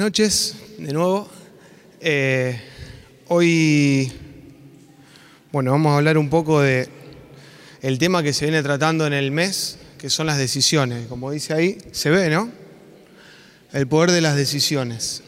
Buenas 0.00 0.12
noches, 0.12 0.54
de 0.78 0.94
nuevo. 0.94 1.28
Eh, 2.00 2.58
hoy, 3.28 4.10
bueno, 5.52 5.72
vamos 5.72 5.92
a 5.92 5.98
hablar 5.98 6.16
un 6.16 6.30
poco 6.30 6.62
de 6.62 6.88
el 7.82 7.98
tema 7.98 8.22
que 8.22 8.32
se 8.32 8.46
viene 8.46 8.62
tratando 8.62 9.06
en 9.06 9.12
el 9.12 9.30
mes, 9.30 9.76
que 9.98 10.08
son 10.08 10.26
las 10.26 10.38
decisiones. 10.38 11.06
Como 11.06 11.30
dice 11.30 11.52
ahí, 11.52 11.76
se 11.92 12.08
ve, 12.08 12.30
¿no? 12.30 12.50
El 13.74 13.86
poder 13.88 14.10
de 14.12 14.22
las 14.22 14.36
decisiones. 14.36 15.22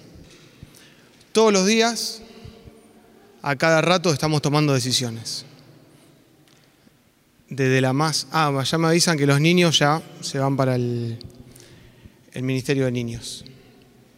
Todos 1.32 1.52
los 1.52 1.66
días, 1.66 2.22
a 3.42 3.56
cada 3.56 3.82
rato, 3.82 4.10
estamos 4.10 4.40
tomando 4.40 4.72
decisiones. 4.72 5.44
Desde 7.50 7.82
la 7.82 7.92
más... 7.92 8.26
Ah, 8.32 8.64
ya 8.64 8.78
me 8.78 8.88
avisan 8.88 9.18
que 9.18 9.26
los 9.26 9.38
niños 9.38 9.78
ya 9.78 10.00
se 10.22 10.38
van 10.38 10.56
para 10.56 10.76
el, 10.76 11.18
el 12.32 12.42
Ministerio 12.42 12.86
de 12.86 12.92
Niños. 12.92 13.44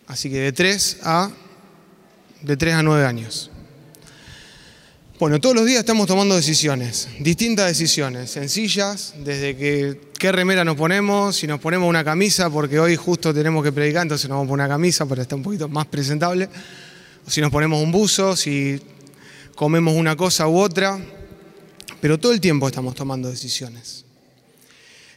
Así 0.06 0.30
que 0.30 0.38
de 0.38 0.52
3 0.52 0.98
a, 1.02 1.30
de 2.42 2.56
3 2.56 2.74
a 2.74 2.82
9 2.82 3.06
años. 3.06 3.50
Bueno, 5.18 5.40
todos 5.40 5.54
los 5.54 5.64
días 5.64 5.78
estamos 5.78 6.08
tomando 6.08 6.34
decisiones, 6.34 7.08
distintas 7.20 7.68
decisiones, 7.68 8.30
sencillas, 8.30 9.14
desde 9.24 9.56
que 9.56 10.10
qué 10.18 10.32
remera 10.32 10.64
nos 10.64 10.76
ponemos, 10.76 11.36
si 11.36 11.46
nos 11.46 11.60
ponemos 11.60 11.88
una 11.88 12.02
camisa, 12.02 12.50
porque 12.50 12.80
hoy 12.80 12.96
justo 12.96 13.32
tenemos 13.32 13.62
que 13.62 13.70
predicar, 13.70 14.02
entonces 14.02 14.28
nos 14.28 14.36
vamos 14.36 14.48
a 14.48 14.50
poner 14.50 14.66
una 14.66 14.74
camisa 14.74 15.06
para 15.06 15.22
estar 15.22 15.36
un 15.36 15.44
poquito 15.44 15.68
más 15.68 15.86
presentable, 15.86 16.48
si 17.28 17.40
nos 17.40 17.52
ponemos 17.52 17.80
un 17.80 17.92
buzo, 17.92 18.34
si 18.34 18.80
comemos 19.54 19.94
una 19.94 20.16
cosa 20.16 20.48
u 20.48 20.58
otra, 20.58 20.98
pero 22.00 22.18
todo 22.18 22.32
el 22.32 22.40
tiempo 22.40 22.66
estamos 22.66 22.96
tomando 22.96 23.30
decisiones. 23.30 24.04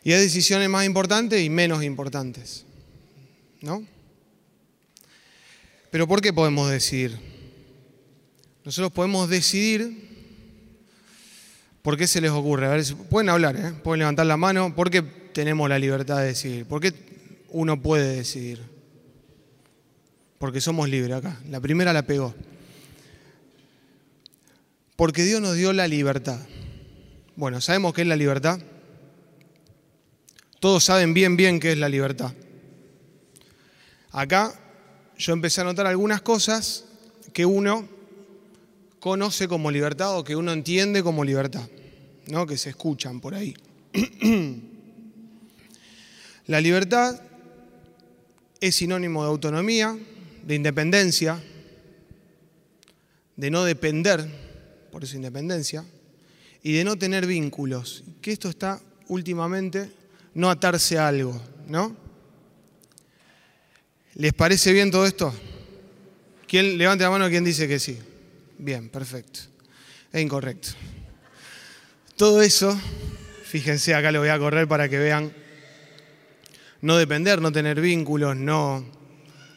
Y 0.04 0.14
hay 0.14 0.22
decisiones 0.22 0.70
más 0.70 0.86
importantes 0.86 1.42
y 1.42 1.50
menos 1.50 1.84
importantes, 1.84 2.66
¿no? 3.62 3.84
Pero 5.98 6.06
¿por 6.06 6.22
qué 6.22 6.32
podemos 6.32 6.70
decidir? 6.70 7.18
Nosotros 8.64 8.92
podemos 8.92 9.28
decidir. 9.28 9.98
¿Por 11.82 11.98
qué 11.98 12.06
se 12.06 12.22
les 12.22 12.30
ocurre? 12.30 12.68
Pueden 13.10 13.30
hablar, 13.30 13.56
¿eh? 13.56 13.74
pueden 13.84 14.02
levantar 14.02 14.28
la 14.28 14.38
mano. 14.38 14.76
¿Por 14.76 14.92
qué 14.92 15.02
tenemos 15.02 15.68
la 15.68 15.80
libertad 15.80 16.20
de 16.20 16.26
decidir? 16.28 16.68
¿Por 16.68 16.82
qué 16.82 16.94
uno 17.50 17.82
puede 17.82 18.16
decidir? 18.16 18.62
Porque 20.38 20.62
somos 20.62 20.88
libres 20.88 21.18
acá. 21.18 21.42
La 21.50 21.60
primera 21.60 21.92
la 21.94 22.04
pegó. 22.04 22.36
Porque 24.96 25.24
Dios 25.24 25.42
nos 25.42 25.56
dio 25.56 25.74
la 25.74 25.88
libertad. 25.88 26.38
Bueno, 27.36 27.60
¿sabemos 27.60 27.96
qué 27.96 28.04
es 28.04 28.08
la 28.08 28.16
libertad? 28.16 28.60
Todos 30.60 30.84
saben 30.84 31.16
bien, 31.16 31.38
bien 31.38 31.60
qué 31.60 31.72
es 31.72 31.78
la 31.80 31.90
libertad. 31.90 32.34
Acá 34.12 34.54
yo 35.18 35.34
empecé 35.34 35.62
a 35.62 35.64
notar 35.64 35.88
algunas 35.88 36.22
cosas 36.22 36.86
que 37.34 37.46
uno 37.46 37.88
conoce 39.00 39.48
como 39.48 39.72
libertad 39.72 40.18
o 40.18 40.24
que 40.24 40.36
uno 40.36 40.52
entiende 40.52 41.02
como 41.04 41.24
libertad, 41.24 41.68
¿no? 42.28 42.46
que 42.46 42.58
se 42.58 42.70
escuchan 42.70 43.20
por 43.20 43.34
ahí. 43.36 43.56
La 46.48 46.62
libertad 46.62 47.22
es 48.60 48.76
sinónimo 48.76 49.24
de 49.24 49.30
autonomía, 49.30 49.98
de 50.44 50.56
independencia, 50.56 51.44
de 53.36 53.52
no 53.52 53.64
depender, 53.64 54.26
por 54.92 55.04
eso 55.04 55.16
independencia, 55.16 55.84
y 56.64 56.74
de 56.74 56.84
no 56.84 56.98
tener 56.98 57.26
vínculos, 57.28 58.04
que 58.22 58.32
esto 58.32 58.50
está 58.50 58.82
últimamente 59.08 59.92
no 60.34 60.50
atarse 60.50 60.98
a 60.98 61.08
algo, 61.08 61.40
¿no? 61.68 62.07
¿Les 64.18 64.34
parece 64.34 64.74
bien 64.74 64.90
todo 64.90 65.06
esto? 65.06 65.32
¿Quién 66.48 66.80
levante 66.80 67.04
la 67.04 67.12
mano 67.12 67.30
quien 67.30 67.44
dice 67.44 67.68
que 67.68 67.78
sí? 67.78 68.00
Bien, 68.58 68.90
perfecto. 68.90 69.42
Es 70.12 70.20
incorrecto. 70.24 70.70
Todo 72.16 72.42
eso, 72.42 72.76
fíjense, 73.44 73.94
acá 73.94 74.12
lo 74.12 74.20
voy 74.20 74.30
a 74.30 74.40
correr 74.40 74.68
para 74.68 74.90
que 74.90 74.98
vean, 74.98 75.32
no 76.82 76.98
depender, 76.98 77.40
no 77.40 77.52
tener 77.52 77.80
vínculos, 77.80 78.36
no, 78.36 78.84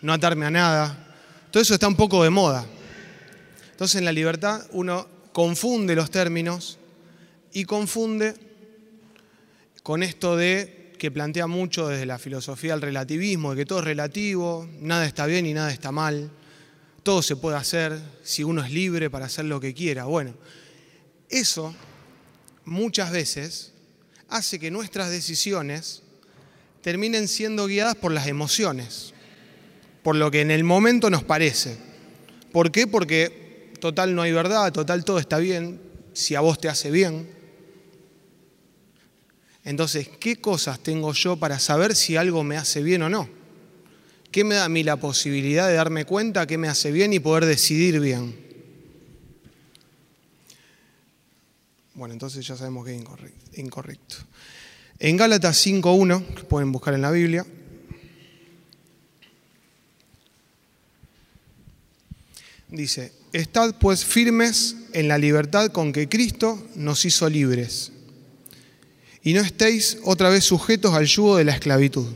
no 0.03 0.12
atarme 0.12 0.44
a 0.44 0.50
nada. 0.50 1.16
Todo 1.50 1.62
eso 1.62 1.72
está 1.72 1.88
un 1.88 1.97
poco 1.97 2.22
de 2.22 2.28
moda. 2.28 2.66
Entonces 3.70 3.97
en 3.97 4.04
la 4.04 4.12
libertad 4.12 4.66
uno 4.72 5.09
confunde 5.32 5.94
los 5.94 6.10
términos 6.10 6.78
y 7.54 7.65
confunde 7.65 8.34
con 9.82 10.03
esto 10.03 10.37
de 10.37 10.79
que 11.00 11.11
plantea 11.11 11.47
mucho 11.47 11.88
desde 11.88 12.05
la 12.05 12.19
filosofía 12.19 12.72
del 12.72 12.83
relativismo, 12.83 13.53
de 13.53 13.56
que 13.56 13.65
todo 13.65 13.78
es 13.78 13.87
relativo, 13.87 14.69
nada 14.81 15.06
está 15.06 15.25
bien 15.25 15.47
y 15.47 15.55
nada 15.55 15.72
está 15.72 15.91
mal, 15.91 16.31
todo 17.03 17.22
se 17.22 17.37
puede 17.37 17.56
hacer 17.56 17.99
si 18.22 18.44
uno 18.44 18.62
es 18.62 18.71
libre 18.71 19.09
para 19.09 19.25
hacer 19.25 19.47
lo 19.47 19.61
que 19.61 19.72
quiera. 19.72 20.05
Bueno, 20.05 20.34
eso 21.31 21.75
muchas 22.66 23.12
veces 23.12 23.72
hace 24.28 24.59
que 24.59 24.71
nuestras 24.71 25.11
decisiones 25.11 26.03
terminen 26.83 27.28
siendo 27.28 27.67
guiadas 27.67 27.94
por 27.94 28.12
las 28.12 28.27
emociones, 28.27 29.15
por 30.03 30.17
lo 30.17 30.31
que 30.31 30.43
en 30.43 30.50
el 30.50 30.65
momento 30.65 31.09
nos 31.09 31.25
parece. 31.25 31.78
¿Por 32.53 32.71
qué? 32.71 32.87
Porque 32.87 33.72
total 33.81 34.15
no 34.15 34.21
hay 34.21 34.32
verdad, 34.32 34.71
total 34.71 35.06
todo 35.06 35.19
está 35.19 35.38
bien, 35.38 35.81
si 36.12 36.34
a 36.34 36.41
vos 36.41 36.61
te 36.61 36.69
hace 36.69 36.91
bien. 36.91 37.39
Entonces, 39.65 40.09
¿qué 40.09 40.37
cosas 40.37 40.81
tengo 40.81 41.12
yo 41.12 41.37
para 41.37 41.59
saber 41.59 41.94
si 41.94 42.16
algo 42.16 42.43
me 42.44 42.56
hace 42.56 42.82
bien 42.82 43.03
o 43.03 43.09
no? 43.09 43.28
¿Qué 44.31 44.44
me 44.44 44.54
da 44.54 44.65
a 44.65 44.69
mí 44.69 44.82
la 44.82 44.97
posibilidad 44.97 45.69
de 45.69 45.75
darme 45.75 46.04
cuenta 46.04 46.47
qué 46.47 46.56
me 46.56 46.69
hace 46.69 46.93
bien 46.93 47.12
y 47.12 47.19
poder 47.19 47.47
decidir 47.47 48.00
bien? 48.00 48.34
Bueno, 51.94 52.15
entonces 52.15 52.47
ya 52.47 52.56
sabemos 52.56 52.87
que 52.87 52.97
es 52.97 53.59
incorrecto. 53.59 54.16
En 54.99 55.16
Gálatas 55.16 55.66
5.1, 55.66 56.34
que 56.34 56.44
pueden 56.44 56.72
buscar 56.72 56.94
en 56.94 57.03
la 57.03 57.10
Biblia, 57.10 57.44
dice, 62.69 63.12
Estad 63.32 63.76
pues 63.78 64.04
firmes 64.04 64.76
en 64.93 65.06
la 65.06 65.19
libertad 65.19 65.70
con 65.70 65.93
que 65.93 66.09
Cristo 66.09 66.66
nos 66.75 67.04
hizo 67.04 67.28
libres 67.28 67.93
y 69.22 69.34
no 69.34 69.41
estéis 69.41 69.98
otra 70.04 70.31
vez 70.31 70.44
sujetos 70.44 70.94
al 70.94 71.06
yugo 71.06 71.36
de 71.36 71.44
la 71.44 71.53
esclavitud. 71.53 72.06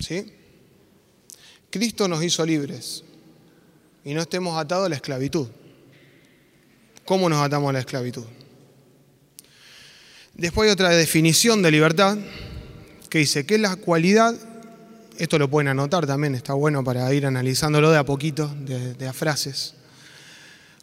¿Sí? 0.00 0.32
Cristo 1.70 2.08
nos 2.08 2.22
hizo 2.24 2.44
libres 2.44 3.04
y 4.04 4.14
no 4.14 4.22
estemos 4.22 4.58
atados 4.58 4.86
a 4.86 4.88
la 4.88 4.96
esclavitud. 4.96 5.46
¿Cómo 7.04 7.28
nos 7.28 7.44
atamos 7.44 7.70
a 7.70 7.72
la 7.74 7.80
esclavitud? 7.80 8.24
Después 10.34 10.66
hay 10.66 10.72
otra 10.72 10.90
definición 10.90 11.62
de 11.62 11.70
libertad 11.70 12.18
que 13.08 13.18
dice 13.18 13.44
que 13.44 13.58
la 13.58 13.76
cualidad, 13.76 14.34
esto 15.18 15.38
lo 15.38 15.50
pueden 15.50 15.68
anotar 15.68 16.06
también, 16.06 16.34
está 16.34 16.54
bueno 16.54 16.82
para 16.82 17.12
ir 17.12 17.26
analizándolo 17.26 17.90
de 17.90 17.98
a 17.98 18.04
poquito, 18.04 18.48
de, 18.60 18.94
de 18.94 19.08
a 19.08 19.12
frases, 19.12 19.74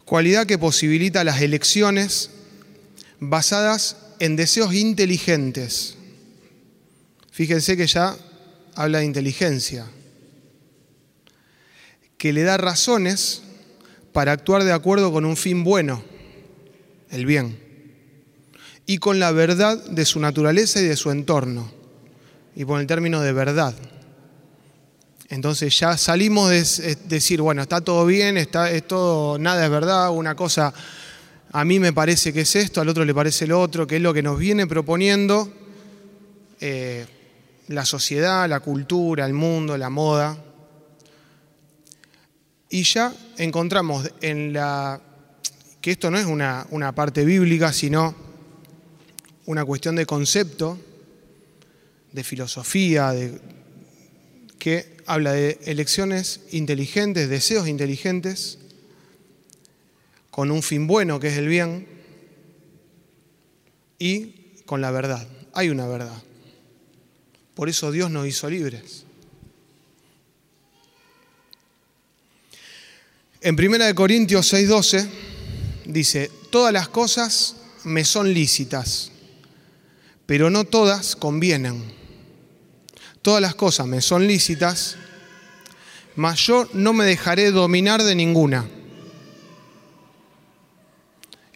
cualidad 0.04 0.46
que 0.46 0.58
posibilita 0.58 1.24
las 1.24 1.40
elecciones 1.40 2.30
basadas 3.20 3.96
en 4.18 4.36
deseos 4.36 4.74
inteligentes. 4.74 5.96
Fíjense 7.30 7.76
que 7.76 7.86
ya 7.86 8.16
habla 8.74 8.98
de 8.98 9.04
inteligencia, 9.04 9.86
que 12.16 12.32
le 12.32 12.42
da 12.42 12.56
razones 12.56 13.42
para 14.12 14.32
actuar 14.32 14.64
de 14.64 14.72
acuerdo 14.72 15.12
con 15.12 15.24
un 15.24 15.36
fin 15.36 15.62
bueno, 15.62 16.02
el 17.10 17.26
bien, 17.26 17.58
y 18.86 18.98
con 18.98 19.20
la 19.20 19.30
verdad 19.32 19.82
de 19.84 20.04
su 20.04 20.18
naturaleza 20.18 20.80
y 20.80 20.84
de 20.84 20.96
su 20.96 21.10
entorno, 21.10 21.70
y 22.56 22.64
por 22.64 22.80
el 22.80 22.86
término 22.86 23.20
de 23.20 23.32
verdad. 23.32 23.74
Entonces 25.28 25.78
ya 25.78 25.96
salimos 25.96 26.48
de 26.48 26.96
decir, 27.04 27.42
bueno, 27.42 27.62
está 27.62 27.82
todo 27.82 28.06
bien, 28.06 28.38
está, 28.38 28.70
es 28.70 28.88
todo, 28.88 29.38
nada 29.38 29.64
es 29.64 29.70
verdad, 29.70 30.10
una 30.10 30.34
cosa 30.34 30.72
a 31.52 31.64
mí 31.64 31.78
me 31.78 31.92
parece 31.92 32.32
que 32.32 32.42
es 32.42 32.56
esto, 32.56 32.80
al 32.80 32.88
otro 32.88 33.04
le 33.04 33.14
parece 33.14 33.46
lo 33.46 33.60
otro, 33.60 33.86
que 33.86 33.96
es 33.96 34.02
lo 34.02 34.12
que 34.12 34.22
nos 34.22 34.38
viene 34.38 34.66
proponiendo 34.66 35.50
eh, 36.60 37.06
la 37.68 37.84
sociedad, 37.84 38.48
la 38.48 38.60
cultura, 38.60 39.24
el 39.24 39.32
mundo, 39.32 39.76
la 39.78 39.90
moda. 39.90 40.44
Y 42.70 42.82
ya 42.82 43.14
encontramos 43.38 44.10
en 44.20 44.52
la 44.52 45.00
que 45.80 45.92
esto 45.92 46.10
no 46.10 46.18
es 46.18 46.26
una, 46.26 46.66
una 46.70 46.94
parte 46.94 47.24
bíblica, 47.24 47.72
sino 47.72 48.14
una 49.46 49.64
cuestión 49.64 49.96
de 49.96 50.04
concepto, 50.04 50.78
de 52.12 52.24
filosofía, 52.24 53.12
de, 53.12 53.40
que 54.58 54.98
habla 55.06 55.32
de 55.32 55.58
elecciones 55.64 56.40
inteligentes, 56.50 57.30
deseos 57.30 57.68
inteligentes, 57.68 58.57
con 60.38 60.52
un 60.52 60.62
fin 60.62 60.86
bueno 60.86 61.18
que 61.18 61.26
es 61.26 61.36
el 61.36 61.48
bien 61.48 61.84
y 63.98 64.26
con 64.66 64.80
la 64.80 64.92
verdad. 64.92 65.26
Hay 65.52 65.68
una 65.68 65.88
verdad. 65.88 66.22
Por 67.56 67.68
eso 67.68 67.90
Dios 67.90 68.08
nos 68.08 68.24
hizo 68.28 68.48
libres. 68.48 69.02
En 73.40 73.56
1 73.56 73.92
Corintios 73.96 74.52
6:12 74.52 75.08
dice, 75.86 76.30
todas 76.52 76.72
las 76.72 76.86
cosas 76.86 77.56
me 77.82 78.04
son 78.04 78.32
lícitas, 78.32 79.10
pero 80.24 80.50
no 80.50 80.62
todas 80.62 81.16
convienen. 81.16 81.82
Todas 83.22 83.42
las 83.42 83.56
cosas 83.56 83.88
me 83.88 84.00
son 84.00 84.28
lícitas, 84.28 84.98
mas 86.14 86.38
yo 86.46 86.68
no 86.74 86.92
me 86.92 87.04
dejaré 87.04 87.50
dominar 87.50 88.04
de 88.04 88.14
ninguna 88.14 88.77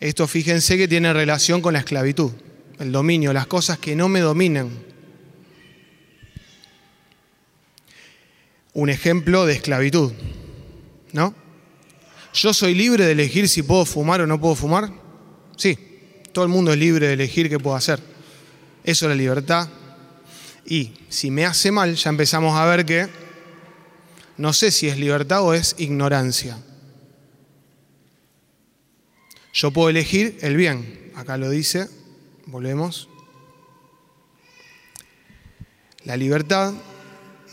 esto 0.03 0.27
fíjense 0.27 0.77
que 0.77 0.89
tiene 0.89 1.13
relación 1.13 1.63
con 1.63 1.75
la 1.75 1.79
esclavitud, 1.79 2.33
el 2.81 2.91
dominio, 2.91 3.33
las 3.33 3.47
cosas 3.47 3.79
que 3.79 3.95
no 3.95 4.09
me 4.09 4.19
dominan. 4.19 4.69
Un 8.73 8.91
ejemplo 8.91 9.47
de 9.47 9.53
esclavitud, 9.53 10.11
¿no? 11.13 11.37
¿Yo 12.35 12.53
soy 12.53 12.75
libre 12.75 13.07
de 13.07 13.13
elegir 13.13 13.49
si 13.49 13.63
puedo 13.63 13.85
fumar 13.85 14.21
o 14.23 14.27
no 14.27 14.41
puedo 14.41 14.57
fumar? 14.57 14.93
Sí, 15.57 15.79
todo 16.33 16.45
el 16.45 16.51
mundo 16.51 16.73
es 16.73 16.81
libre 16.81 17.07
de 17.07 17.13
elegir 17.13 17.49
qué 17.49 17.61
puedo 17.61 17.77
hacer. 17.77 18.01
Eso 18.83 19.07
es 19.07 19.09
la 19.09 19.15
libertad. 19.15 19.69
Y 20.67 20.95
si 21.11 21.31
me 21.31 21.47
hace 21.47 21.71
mal, 21.71 21.95
ya 21.95 22.11
empezamos 22.11 22.59
a 22.59 22.67
ver 22.67 22.85
que 22.85 23.09
no 24.37 24.53
sé 24.53 24.73
si 24.73 24.89
es 24.89 24.99
libertad 24.99 25.43
o 25.43 25.55
es 25.55 25.77
ignorancia. 25.79 26.59
Yo 29.53 29.71
puedo 29.71 29.91
elegir 29.91 30.39
el 30.41 30.57
bien. 30.57 31.13
Acá 31.15 31.37
lo 31.37 31.51
dice, 31.51 31.89
volvemos. 32.47 33.09
La 36.05 36.17
libertad 36.17 36.75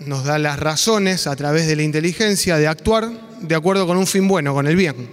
nos 0.06 0.24
da 0.24 0.40
las 0.40 0.60
razones 0.60 1.28
a 1.28 1.36
través 1.36 1.68
de 1.68 1.76
la 1.76 1.84
inteligencia 1.84 2.58
de 2.58 2.68
actuar 2.68 3.10
de 3.42 3.56
acuerdo 3.56 3.86
con 3.86 3.98
un 3.98 4.08
fin 4.08 4.28
bueno, 4.28 4.54
con 4.54 4.68
el 4.68 4.76
bien, 4.76 5.10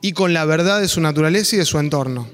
y 0.00 0.12
con 0.12 0.32
la 0.32 0.44
verdad 0.44 0.80
de 0.80 0.88
su 0.88 1.00
naturaleza 1.00 1.56
y 1.56 1.58
de 1.58 1.64
su 1.64 1.78
entorno. 1.78 2.28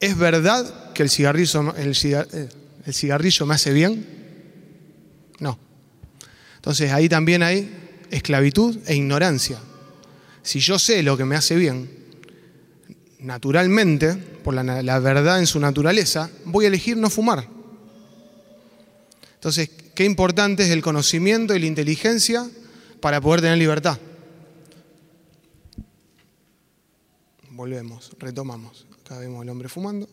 ¿Es 0.00 0.16
verdad 0.16 0.92
que 0.92 1.02
el 1.02 1.10
cigarrillo, 1.10 1.74
eh, 1.76 2.48
el 2.86 2.94
cigarrillo 2.94 3.46
me 3.46 3.54
hace 3.54 3.72
bien? 3.72 4.06
No. 5.40 5.58
Entonces 6.56 6.92
ahí 6.92 7.08
también 7.08 7.42
hay 7.42 7.70
esclavitud 8.10 8.78
e 8.86 8.94
ignorancia. 8.94 9.58
Si 10.44 10.60
yo 10.60 10.78
sé 10.78 11.02
lo 11.02 11.16
que 11.16 11.24
me 11.24 11.36
hace 11.36 11.56
bien, 11.56 11.90
naturalmente, 13.18 14.14
por 14.14 14.52
la, 14.54 14.98
verdad 14.98 15.40
en 15.40 15.46
su 15.46 15.58
naturaleza, 15.58 16.30
voy 16.44 16.66
a 16.66 16.68
elegir 16.68 16.98
no 16.98 17.08
fumar. 17.08 17.48
Entonces, 19.34 19.70
qué 19.94 20.04
importante 20.04 20.64
es 20.64 20.70
el 20.70 20.82
conocimiento 20.82 21.56
y 21.56 21.60
la 21.60 21.66
inteligencia 21.66 22.48
para 23.00 23.22
poder 23.22 23.40
tener 23.40 23.56
libertad. 23.56 23.98
Volvemos, 27.50 28.12
retomamos. 28.18 28.86
Acá 29.00 29.18
vemos 29.18 29.40
al 29.40 29.48
hombre 29.48 29.70
fumando. 29.70 30.06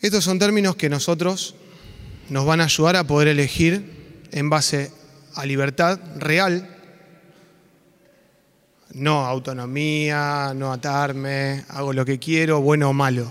Estos 0.00 0.24
son 0.24 0.38
términos 0.38 0.76
que 0.76 0.88
nosotros 0.88 1.54
nos 2.30 2.46
van 2.46 2.62
a 2.62 2.64
ayudar 2.64 2.96
a 2.96 3.06
poder 3.06 3.28
elegir 3.28 4.24
en 4.32 4.48
base 4.48 4.90
a 5.36 5.44
libertad 5.44 6.00
real, 6.16 6.68
no 8.94 9.26
autonomía, 9.26 10.52
no 10.54 10.72
atarme, 10.72 11.64
hago 11.68 11.92
lo 11.92 12.04
que 12.04 12.18
quiero, 12.18 12.62
bueno 12.62 12.88
o 12.88 12.92
malo. 12.94 13.30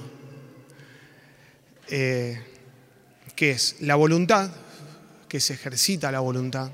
Eh, 1.89 2.39
¿Qué 3.35 3.51
es? 3.51 3.77
La 3.81 3.95
voluntad, 3.95 4.51
que 5.27 5.39
se 5.39 5.53
ejercita 5.53 6.11
la 6.11 6.19
voluntad. 6.19 6.69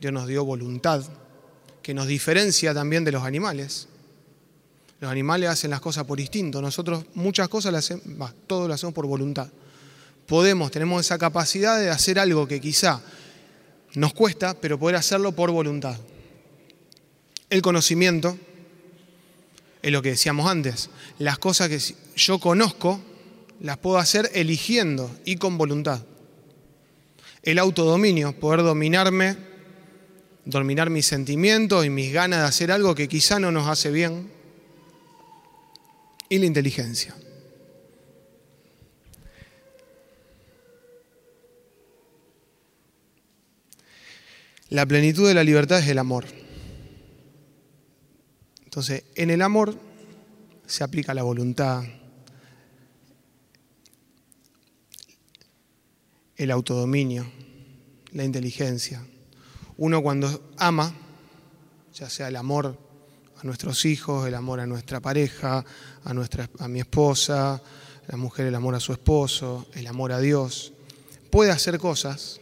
Dios 0.00 0.12
nos 0.12 0.28
dio 0.28 0.44
voluntad, 0.44 1.02
que 1.82 1.92
nos 1.92 2.06
diferencia 2.06 2.72
también 2.72 3.04
de 3.04 3.12
los 3.12 3.24
animales. 3.24 3.88
Los 5.00 5.10
animales 5.10 5.50
hacen 5.50 5.70
las 5.70 5.80
cosas 5.80 6.04
por 6.04 6.20
instinto, 6.20 6.62
nosotros 6.62 7.04
muchas 7.14 7.48
cosas 7.48 7.72
las 7.72 7.84
hacemos, 7.90 8.32
todo 8.46 8.68
lo 8.68 8.74
hacemos 8.74 8.94
por 8.94 9.06
voluntad. 9.06 9.48
Podemos, 10.26 10.70
tenemos 10.70 11.04
esa 11.04 11.18
capacidad 11.18 11.80
de 11.80 11.90
hacer 11.90 12.20
algo 12.20 12.46
que 12.46 12.60
quizá 12.60 13.02
nos 13.94 14.12
cuesta, 14.12 14.54
pero 14.54 14.78
poder 14.78 14.96
hacerlo 14.96 15.32
por 15.32 15.50
voluntad. 15.50 15.98
El 17.48 17.62
conocimiento 17.62 18.38
es 19.82 19.92
lo 19.92 20.02
que 20.02 20.10
decíamos 20.10 20.48
antes. 20.48 20.90
Las 21.18 21.38
cosas 21.38 21.68
que 21.68 21.80
yo 22.16 22.38
conozco 22.38 23.00
las 23.60 23.78
puedo 23.78 23.98
hacer 23.98 24.30
eligiendo 24.34 25.10
y 25.24 25.36
con 25.36 25.58
voluntad. 25.58 26.02
El 27.42 27.58
autodominio, 27.58 28.38
poder 28.38 28.62
dominarme, 28.62 29.36
dominar 30.44 30.90
mis 30.90 31.06
sentimientos 31.06 31.84
y 31.84 31.90
mis 31.90 32.12
ganas 32.12 32.40
de 32.40 32.46
hacer 32.46 32.72
algo 32.72 32.94
que 32.94 33.08
quizá 33.08 33.38
no 33.38 33.50
nos 33.50 33.68
hace 33.68 33.90
bien. 33.90 34.30
Y 36.28 36.38
la 36.38 36.46
inteligencia. 36.46 37.14
La 44.70 44.86
plenitud 44.86 45.26
de 45.26 45.34
la 45.34 45.42
libertad 45.42 45.80
es 45.80 45.88
el 45.88 45.98
amor. 45.98 46.26
Entonces, 48.62 49.02
en 49.16 49.30
el 49.30 49.42
amor 49.42 49.76
se 50.64 50.84
aplica 50.84 51.12
la 51.12 51.24
voluntad, 51.24 51.82
el 56.36 56.50
autodominio, 56.52 57.26
la 58.12 58.22
inteligencia. 58.22 59.04
Uno 59.76 60.02
cuando 60.02 60.52
ama, 60.56 60.94
ya 61.92 62.08
sea 62.08 62.28
el 62.28 62.36
amor 62.36 62.78
a 63.40 63.44
nuestros 63.44 63.84
hijos, 63.84 64.28
el 64.28 64.36
amor 64.36 64.60
a 64.60 64.66
nuestra 64.66 65.00
pareja, 65.00 65.64
a, 66.04 66.14
nuestra, 66.14 66.48
a 66.60 66.68
mi 66.68 66.78
esposa, 66.78 67.60
la 68.06 68.16
mujer 68.16 68.46
el 68.46 68.54
amor 68.54 68.76
a 68.76 68.80
su 68.80 68.92
esposo, 68.92 69.66
el 69.74 69.88
amor 69.88 70.12
a 70.12 70.20
Dios, 70.20 70.72
puede 71.28 71.50
hacer 71.50 71.80
cosas 71.80 72.39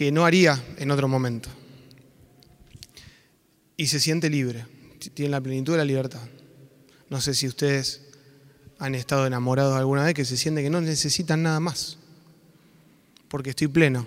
que 0.00 0.10
no 0.10 0.24
haría 0.24 0.64
en 0.78 0.90
otro 0.90 1.08
momento. 1.08 1.50
Y 3.76 3.86
se 3.88 4.00
siente 4.00 4.30
libre, 4.30 4.64
tiene 5.12 5.30
la 5.30 5.42
plenitud 5.42 5.74
de 5.74 5.76
la 5.76 5.84
libertad. 5.84 6.22
No 7.10 7.20
sé 7.20 7.34
si 7.34 7.46
ustedes 7.46 8.00
han 8.78 8.94
estado 8.94 9.26
enamorados 9.26 9.76
alguna 9.76 10.04
vez 10.04 10.14
que 10.14 10.24
se 10.24 10.38
sienten 10.38 10.64
que 10.64 10.70
no 10.70 10.80
necesitan 10.80 11.42
nada 11.42 11.60
más 11.60 11.98
porque 13.28 13.50
estoy 13.50 13.68
pleno, 13.68 14.06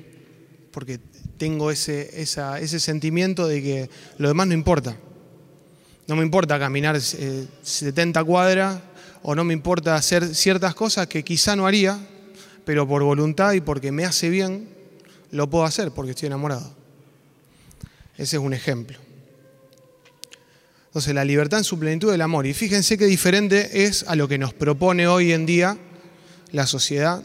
porque 0.71 0.99
tengo 1.37 1.69
ese, 1.69 2.19
ese 2.19 2.79
sentimiento 2.79 3.47
de 3.47 3.61
que 3.61 3.89
lo 4.17 4.29
demás 4.29 4.47
no 4.47 4.55
importa. 4.55 4.97
No 6.07 6.15
me 6.15 6.23
importa 6.23 6.57
caminar 6.57 6.99
70 6.99 8.19
eh, 8.19 8.23
cuadras 8.23 8.81
o 9.21 9.35
no 9.35 9.43
me 9.43 9.53
importa 9.53 9.93
hacer 9.93 10.33
ciertas 10.33 10.73
cosas 10.73 11.05
que 11.05 11.21
quizá 11.21 11.55
no 11.55 11.67
haría, 11.67 11.99
pero 12.65 12.87
por 12.87 13.03
voluntad 13.03 13.53
y 13.53 13.61
porque 13.61 13.91
me 13.91 14.05
hace 14.05 14.31
bien, 14.31 14.73
lo 15.33 15.49
puedo 15.49 15.65
hacer 15.65 15.91
porque 15.91 16.11
estoy 16.11 16.27
enamorado. 16.27 16.75
Ese 18.17 18.37
es 18.37 18.41
un 18.41 18.53
ejemplo. 18.53 18.97
Entonces, 20.85 21.15
la 21.15 21.25
libertad 21.25 21.57
en 21.57 21.63
su 21.63 21.79
plenitud 21.79 22.11
del 22.11 22.21
amor. 22.21 22.45
Y 22.45 22.53
fíjense 22.53 22.99
qué 22.99 23.05
diferente 23.05 23.85
es 23.85 24.03
a 24.07 24.15
lo 24.15 24.27
que 24.27 24.37
nos 24.37 24.53
propone 24.53 25.07
hoy 25.07 25.31
en 25.31 25.47
día 25.47 25.77
la 26.51 26.67
sociedad 26.67 27.23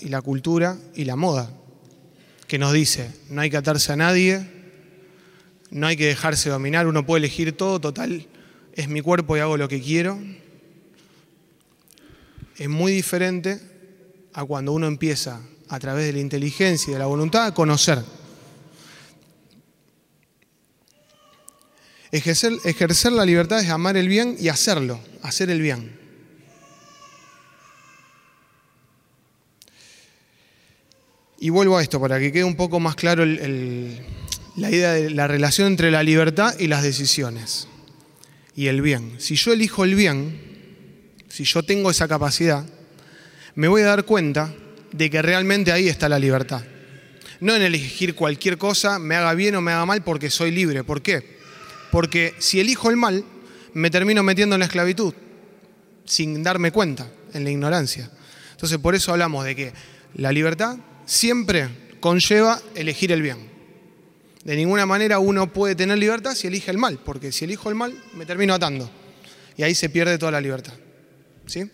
y 0.00 0.08
la 0.08 0.20
cultura 0.22 0.76
y 0.96 1.04
la 1.04 1.14
moda, 1.14 1.48
que 2.48 2.58
nos 2.58 2.72
dice, 2.72 3.12
no 3.30 3.40
hay 3.40 3.48
que 3.48 3.56
atarse 3.56 3.92
a 3.92 3.96
nadie, 3.96 4.44
no 5.70 5.86
hay 5.86 5.96
que 5.96 6.06
dejarse 6.06 6.50
dominar, 6.50 6.88
uno 6.88 7.06
puede 7.06 7.20
elegir 7.20 7.56
todo, 7.56 7.80
total, 7.80 8.26
es 8.72 8.88
mi 8.88 9.00
cuerpo 9.02 9.36
y 9.36 9.40
hago 9.40 9.56
lo 9.56 9.68
que 9.68 9.80
quiero. 9.80 10.18
Es 12.56 12.68
muy 12.68 12.90
diferente 12.90 13.60
a 14.32 14.44
cuando 14.44 14.72
uno 14.72 14.88
empieza 14.88 15.40
a 15.68 15.78
través 15.78 16.06
de 16.06 16.12
la 16.12 16.20
inteligencia 16.20 16.90
y 16.90 16.92
de 16.94 16.98
la 16.98 17.06
voluntad 17.06 17.46
a 17.46 17.54
conocer. 17.54 18.02
Ejercer, 22.12 23.12
la 23.12 23.24
libertad 23.24 23.60
es 23.60 23.68
amar 23.68 23.96
el 23.96 24.08
bien 24.08 24.36
y 24.38 24.48
hacerlo, 24.48 25.00
hacer 25.22 25.50
el 25.50 25.60
bien. 25.60 25.98
Y 31.38 31.50
vuelvo 31.50 31.76
a 31.76 31.82
esto 31.82 32.00
para 32.00 32.18
que 32.18 32.32
quede 32.32 32.44
un 32.44 32.56
poco 32.56 32.80
más 32.80 32.94
claro 32.94 33.26
la 33.26 34.70
idea 34.70 34.92
de 34.92 35.10
la 35.10 35.26
relación 35.26 35.66
entre 35.66 35.90
la 35.90 36.02
libertad 36.02 36.58
y 36.58 36.68
las 36.68 36.82
decisiones 36.82 37.68
y 38.54 38.68
el 38.68 38.80
bien. 38.80 39.16
Si 39.18 39.34
yo 39.34 39.52
elijo 39.52 39.84
el 39.84 39.94
bien, 39.94 40.40
si 41.28 41.44
yo 41.44 41.62
tengo 41.62 41.90
esa 41.90 42.08
capacidad, 42.08 42.64
me 43.54 43.68
voy 43.68 43.82
a 43.82 43.86
dar 43.86 44.04
cuenta 44.04 44.54
de 44.96 45.10
que 45.10 45.22
realmente 45.22 45.72
ahí 45.72 45.88
está 45.88 46.08
la 46.08 46.18
libertad. 46.18 46.62
No 47.40 47.54
en 47.54 47.62
elegir 47.62 48.14
cualquier 48.14 48.56
cosa, 48.56 48.98
me 48.98 49.14
haga 49.14 49.34
bien 49.34 49.54
o 49.56 49.60
me 49.60 49.72
haga 49.72 49.84
mal, 49.84 50.02
porque 50.02 50.30
soy 50.30 50.50
libre. 50.50 50.84
¿Por 50.84 51.02
qué? 51.02 51.36
Porque 51.90 52.34
si 52.38 52.60
elijo 52.60 52.90
el 52.90 52.96
mal, 52.96 53.24
me 53.74 53.90
termino 53.90 54.22
metiendo 54.22 54.54
en 54.56 54.60
la 54.60 54.66
esclavitud, 54.66 55.12
sin 56.04 56.42
darme 56.42 56.70
cuenta, 56.70 57.10
en 57.34 57.44
la 57.44 57.50
ignorancia. 57.50 58.10
Entonces 58.52 58.78
por 58.78 58.94
eso 58.94 59.12
hablamos 59.12 59.44
de 59.44 59.54
que 59.54 59.72
la 60.14 60.32
libertad 60.32 60.78
siempre 61.04 61.68
conlleva 62.00 62.60
elegir 62.74 63.12
el 63.12 63.20
bien. 63.20 63.50
De 64.44 64.56
ninguna 64.56 64.86
manera 64.86 65.18
uno 65.18 65.52
puede 65.52 65.74
tener 65.74 65.98
libertad 65.98 66.34
si 66.34 66.46
elige 66.46 66.70
el 66.70 66.78
mal, 66.78 66.98
porque 67.04 67.32
si 67.32 67.44
elijo 67.44 67.68
el 67.68 67.74
mal 67.74 67.92
me 68.14 68.24
termino 68.24 68.54
atando. 68.54 68.90
Y 69.58 69.62
ahí 69.62 69.74
se 69.74 69.90
pierde 69.90 70.16
toda 70.16 70.32
la 70.32 70.40
libertad. 70.40 70.74
¿Sí? 71.46 71.70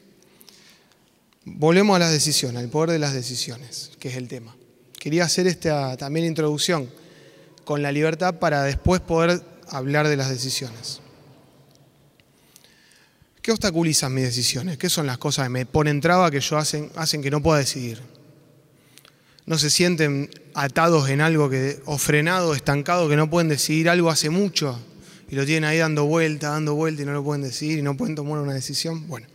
Volvemos 1.45 1.97
a 1.97 1.99
las 1.99 2.13
decisiones, 2.13 2.63
al 2.63 2.69
poder 2.69 2.91
de 2.91 2.99
las 2.99 3.15
decisiones, 3.15 3.91
que 3.99 4.09
es 4.09 4.17
el 4.17 4.29
tema. 4.29 4.55
Quería 4.99 5.25
hacer 5.25 5.47
esta 5.49 5.97
también 5.97 6.27
introducción 6.27 6.89
con 7.65 7.83
la 7.83 7.91
libertad 7.91 8.39
para 8.39 8.63
después 8.63 9.01
poder 9.01 9.43
hablar 9.69 10.07
de 10.07 10.17
las 10.17 10.29
decisiones. 10.29 11.01
¿Qué 13.41 13.51
obstaculizan 13.51 14.15
mis 14.15 14.23
decisiones? 14.23 14.79
¿Qué 14.79 14.89
son 14.89 15.07
las 15.07 15.19
cosas 15.19 15.47
que 15.47 15.51
me 15.51 15.67
ponen 15.67 16.01
traba 16.01 16.31
que 16.31 16.39
yo 16.41 16.59
hacen, 16.59 16.91
hacen 16.95 17.23
que 17.23 17.31
no 17.31 17.43
pueda 17.43 17.59
decidir? 17.59 18.01
No 19.47 19.59
se 19.59 19.69
sienten 19.69 20.31
atados 20.55 21.09
en 21.09 21.21
algo 21.21 21.51
que, 21.51 21.83
o 21.87 21.99
frenados, 21.99 22.57
estancados, 22.57 23.11
que 23.11 23.17
no 23.17 23.29
pueden 23.29 23.49
decidir 23.49 23.89
algo 23.89 24.11
hace 24.11 24.31
mucho 24.31 24.79
y 25.29 25.35
lo 25.35 25.45
tienen 25.45 25.65
ahí 25.65 25.79
dando 25.79 26.05
vuelta, 26.05 26.51
dando 26.51 26.77
vuelta 26.77 27.03
y 27.03 27.05
no 27.05 27.13
lo 27.13 27.25
pueden 27.25 27.43
decidir 27.43 27.81
y 27.81 27.83
no 27.83 27.97
pueden 27.97 28.15
tomar 28.15 28.39
una 28.39 28.55
decisión. 28.55 29.09
Bueno, 29.09 29.27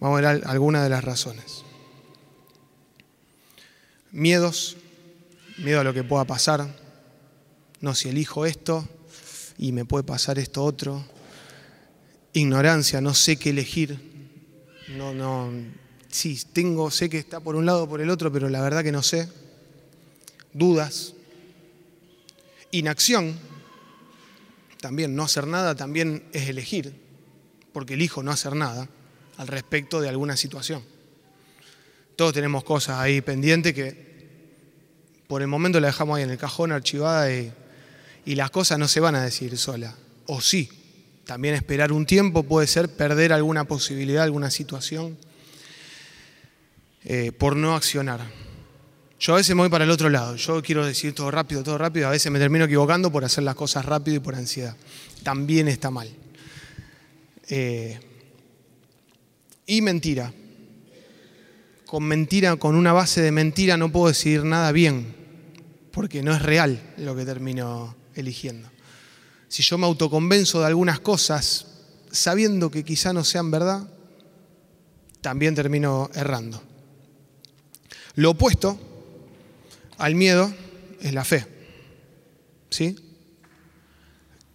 vamos 0.00 0.18
a 0.18 0.32
ver 0.32 0.42
algunas 0.46 0.82
de 0.82 0.90
las 0.90 1.04
razones. 1.04 1.64
Miedos, 4.10 4.76
miedo 5.58 5.80
a 5.80 5.84
lo 5.84 5.94
que 5.94 6.04
pueda 6.04 6.24
pasar. 6.24 6.74
No, 7.80 7.94
si 7.94 8.08
elijo 8.08 8.46
esto 8.46 8.88
y 9.58 9.72
me 9.72 9.84
puede 9.84 10.04
pasar 10.04 10.38
esto 10.38 10.64
otro 10.64 11.04
ignorancia, 12.32 13.00
no 13.00 13.14
sé 13.14 13.36
qué 13.36 13.50
elegir. 13.50 13.98
No, 14.96 15.12
no, 15.12 15.50
sí, 16.08 16.40
tengo, 16.52 16.90
sé 16.90 17.08
que 17.08 17.18
está 17.18 17.40
por 17.40 17.56
un 17.56 17.66
lado 17.66 17.84
o 17.84 17.88
por 17.88 18.00
el 18.00 18.10
otro, 18.10 18.32
pero 18.32 18.48
la 18.48 18.62
verdad 18.62 18.82
que 18.82 18.92
no 18.92 19.02
sé. 19.02 19.28
Dudas. 20.52 21.14
Inacción, 22.70 23.38
también 24.80 25.14
no 25.14 25.24
hacer 25.24 25.46
nada 25.46 25.74
también 25.74 26.24
es 26.32 26.48
elegir, 26.48 26.94
porque 27.72 27.94
elijo 27.94 28.22
no 28.22 28.30
hacer 28.30 28.54
nada 28.54 28.88
al 29.38 29.46
respecto 29.48 30.00
de 30.00 30.08
alguna 30.08 30.36
situación. 30.36 30.82
Todos 32.14 32.34
tenemos 32.34 32.64
cosas 32.64 32.98
ahí 32.98 33.20
pendientes 33.20 33.72
que 33.72 34.08
por 35.26 35.40
el 35.40 35.48
momento 35.48 35.80
la 35.80 35.88
dejamos 35.88 36.18
ahí 36.18 36.24
en 36.24 36.30
el 36.30 36.38
cajón 36.38 36.72
archivada 36.72 37.32
y, 37.32 37.52
y 38.26 38.34
las 38.34 38.50
cosas 38.50 38.78
no 38.78 38.88
se 38.88 39.00
van 39.00 39.14
a 39.14 39.22
decir 39.22 39.56
sola. 39.56 39.94
O 40.26 40.40
sí, 40.40 40.68
también 41.24 41.54
esperar 41.54 41.92
un 41.92 42.06
tiempo 42.06 42.42
puede 42.42 42.66
ser 42.66 42.88
perder 42.88 43.32
alguna 43.32 43.64
posibilidad, 43.64 44.24
alguna 44.24 44.50
situación 44.50 45.16
eh, 47.04 47.32
por 47.32 47.54
no 47.54 47.74
accionar. 47.74 48.20
Yo 49.20 49.34
a 49.34 49.36
veces 49.36 49.54
me 49.54 49.62
voy 49.62 49.70
para 49.70 49.84
el 49.84 49.90
otro 49.90 50.08
lado, 50.10 50.36
yo 50.36 50.62
quiero 50.62 50.84
decir 50.84 51.14
todo 51.14 51.30
rápido, 51.30 51.62
todo 51.62 51.78
rápido, 51.78 52.08
a 52.08 52.10
veces 52.10 52.30
me 52.30 52.38
termino 52.38 52.64
equivocando 52.64 53.10
por 53.10 53.24
hacer 53.24 53.44
las 53.44 53.54
cosas 53.54 53.84
rápido 53.84 54.16
y 54.16 54.20
por 54.20 54.34
ansiedad. 54.34 54.76
También 55.22 55.68
está 55.68 55.90
mal. 55.90 56.08
Eh, 57.48 57.98
y 59.68 59.80
mentira. 59.82 60.34
Con 61.86 62.02
mentira, 62.02 62.56
con 62.56 62.74
una 62.74 62.92
base 62.92 63.22
de 63.22 63.30
mentira 63.30 63.76
no 63.76 63.92
puedo 63.92 64.08
decidir 64.08 64.42
nada 64.42 64.72
bien, 64.72 65.14
porque 65.92 66.24
no 66.24 66.34
es 66.34 66.42
real 66.42 66.94
lo 66.96 67.14
que 67.14 67.24
termino 67.24 67.94
eligiendo 68.16 68.68
si 69.48 69.62
yo 69.62 69.78
me 69.78 69.86
autoconvenzo 69.86 70.60
de 70.60 70.66
algunas 70.66 71.00
cosas 71.00 71.66
sabiendo 72.10 72.70
que 72.70 72.84
quizá 72.84 73.12
no 73.12 73.24
sean 73.24 73.50
verdad, 73.50 73.88
también 75.20 75.54
termino 75.54 76.10
errando. 76.14 76.62
Lo 78.14 78.30
opuesto 78.30 78.78
al 79.96 80.14
miedo 80.14 80.52
es 81.00 81.12
la 81.12 81.24
fe. 81.24 81.46
¿Sí? 82.70 82.96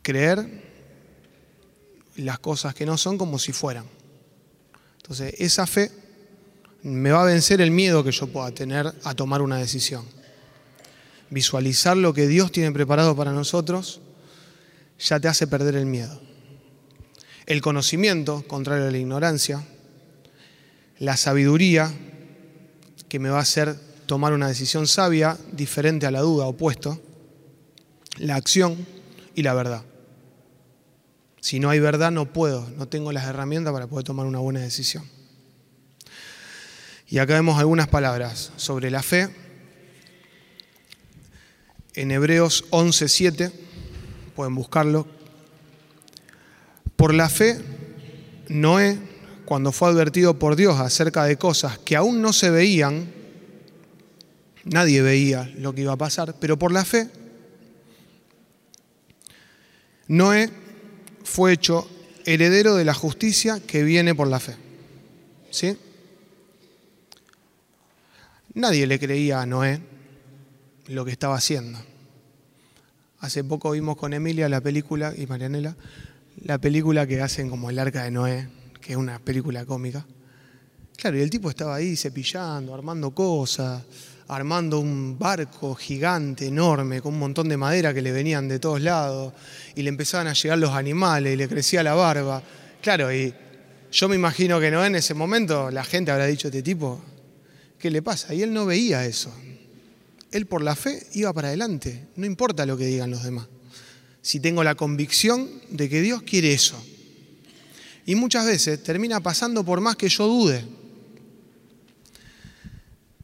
Creer 0.01 0.63
las 2.15 2.39
cosas 2.39 2.75
que 2.75 2.85
no 2.85 2.97
son 2.97 3.17
como 3.17 3.39
si 3.39 3.51
fueran. 3.51 3.85
Entonces, 5.03 5.35
esa 5.37 5.67
fe 5.67 5.91
me 6.81 7.11
va 7.11 7.23
a 7.23 7.25
vencer 7.25 7.59
el 7.59 7.71
miedo 7.71 8.05
que 8.05 8.11
yo 8.11 8.27
pueda 8.27 8.51
tener 8.51 8.93
a 9.03 9.13
tomar 9.13 9.41
una 9.41 9.57
decisión. 9.57 10.05
Visualizar 11.29 11.97
lo 11.97 12.13
que 12.13 12.25
Dios 12.25 12.53
tiene 12.53 12.71
preparado 12.71 13.13
para 13.13 13.33
nosotros 13.33 13.99
ya 14.99 15.19
te 15.19 15.27
hace 15.27 15.45
perder 15.45 15.75
el 15.75 15.85
miedo. 15.85 16.21
El 17.45 17.61
conocimiento, 17.61 18.45
contrario 18.47 18.87
a 18.87 18.91
la 18.91 18.97
ignorancia, 18.97 19.61
la 20.99 21.17
sabiduría, 21.17 21.91
que 23.09 23.19
me 23.19 23.29
va 23.29 23.39
a 23.39 23.41
hacer 23.41 23.75
tomar 24.05 24.31
una 24.31 24.47
decisión 24.47 24.87
sabia, 24.87 25.37
diferente 25.51 26.05
a 26.05 26.11
la 26.11 26.21
duda, 26.21 26.45
opuesto, 26.45 27.01
la 28.19 28.35
acción 28.35 28.87
y 29.35 29.43
la 29.43 29.53
verdad. 29.53 29.83
Si 31.43 31.59
no 31.59 31.69
hay 31.69 31.81
verdad, 31.81 32.09
no 32.09 32.31
puedo, 32.31 32.69
no 32.77 32.87
tengo 32.87 33.11
las 33.11 33.25
herramientas 33.25 33.73
para 33.73 33.85
poder 33.85 34.05
tomar 34.05 34.25
una 34.25 34.39
buena 34.39 34.61
decisión. 34.61 35.03
Y 37.09 37.17
acá 37.17 37.33
vemos 37.33 37.59
algunas 37.59 37.89
palabras 37.89 38.53
sobre 38.55 38.89
la 38.89 39.03
fe. 39.03 39.27
En 41.95 42.11
Hebreos 42.11 42.63
11:7 42.69 43.51
pueden 44.37 44.55
buscarlo. 44.55 45.05
Por 46.95 47.13
la 47.13 47.27
fe, 47.27 47.59
Noé, 48.47 48.97
cuando 49.43 49.73
fue 49.73 49.89
advertido 49.89 50.39
por 50.39 50.55
Dios 50.55 50.79
acerca 50.79 51.25
de 51.25 51.35
cosas 51.35 51.77
que 51.77 51.97
aún 51.97 52.21
no 52.21 52.31
se 52.31 52.51
veían, 52.51 53.11
nadie 54.63 55.01
veía 55.01 55.51
lo 55.57 55.75
que 55.75 55.81
iba 55.81 55.91
a 55.91 55.97
pasar, 55.97 56.35
pero 56.39 56.57
por 56.57 56.71
la 56.71 56.85
fe, 56.85 57.09
Noé 60.07 60.62
fue 61.23 61.53
hecho 61.53 61.87
heredero 62.25 62.75
de 62.75 62.85
la 62.85 62.93
justicia 62.93 63.59
que 63.59 63.83
viene 63.83 64.15
por 64.15 64.27
la 64.27 64.39
fe. 64.39 64.55
¿Sí? 65.51 65.77
Nadie 68.53 68.87
le 68.87 68.99
creía 68.99 69.41
a 69.41 69.45
Noé 69.45 69.81
lo 70.87 71.05
que 71.05 71.11
estaba 71.11 71.35
haciendo. 71.35 71.79
Hace 73.19 73.43
poco 73.43 73.71
vimos 73.71 73.95
con 73.97 74.13
Emilia 74.13 74.49
la 74.49 74.61
película, 74.61 75.13
y 75.15 75.25
Marianela, 75.27 75.75
la 76.43 76.57
película 76.57 77.07
que 77.07 77.21
hacen 77.21 77.49
como 77.49 77.69
El 77.69 77.79
Arca 77.79 78.03
de 78.03 78.11
Noé, 78.11 78.49
que 78.81 78.93
es 78.93 78.97
una 78.97 79.19
película 79.19 79.65
cómica. 79.65 80.05
Claro, 80.97 81.17
y 81.17 81.21
el 81.21 81.29
tipo 81.29 81.49
estaba 81.49 81.75
ahí 81.75 81.95
cepillando, 81.95 82.73
armando 82.73 83.11
cosas, 83.11 83.81
armando 84.27 84.79
un 84.79 85.17
barco 85.17 85.75
gigante, 85.75 86.47
enorme, 86.47 87.01
con 87.01 87.13
un 87.13 87.19
montón 87.19 87.49
de 87.49 87.57
madera 87.57 87.93
que 87.93 88.01
le 88.01 88.11
venían 88.11 88.47
de 88.47 88.59
todos 88.59 88.81
lados, 88.81 89.33
y 89.75 89.81
le 89.81 89.89
empezaban 89.89 90.27
a 90.27 90.33
llegar 90.33 90.57
los 90.57 90.71
animales, 90.71 91.33
y 91.33 91.37
le 91.37 91.47
crecía 91.47 91.83
la 91.83 91.93
barba. 91.93 92.41
Claro, 92.81 93.13
y 93.13 93.33
yo 93.91 94.09
me 94.09 94.15
imagino 94.15 94.59
que 94.59 94.71
Noé 94.71 94.87
en 94.87 94.95
ese 94.95 95.13
momento 95.13 95.69
la 95.71 95.83
gente 95.83 96.11
habrá 96.11 96.25
dicho, 96.25 96.47
este 96.47 96.63
tipo, 96.63 97.01
¿qué 97.77 97.91
le 97.91 98.01
pasa? 98.01 98.33
Y 98.33 98.41
él 98.41 98.53
no 98.53 98.65
veía 98.65 99.05
eso 99.05 99.31
él 100.33 100.47
por 100.47 100.63
la 100.63 100.75
fe 100.75 101.05
iba 101.13 101.31
para 101.31 101.49
adelante, 101.49 102.07
no 102.15 102.25
importa 102.25 102.65
lo 102.65 102.75
que 102.75 102.85
digan 102.85 103.11
los 103.11 103.23
demás. 103.23 103.47
Si 104.21 104.39
tengo 104.39 104.63
la 104.63 104.75
convicción 104.75 105.47
de 105.69 105.87
que 105.87 106.01
Dios 106.01 106.23
quiere 106.23 106.53
eso. 106.53 106.83
Y 108.05 108.15
muchas 108.15 108.45
veces 108.45 108.81
termina 108.81 109.19
pasando 109.19 109.63
por 109.63 109.79
más 109.79 109.95
que 109.95 110.09
yo 110.09 110.27
dude. 110.27 110.65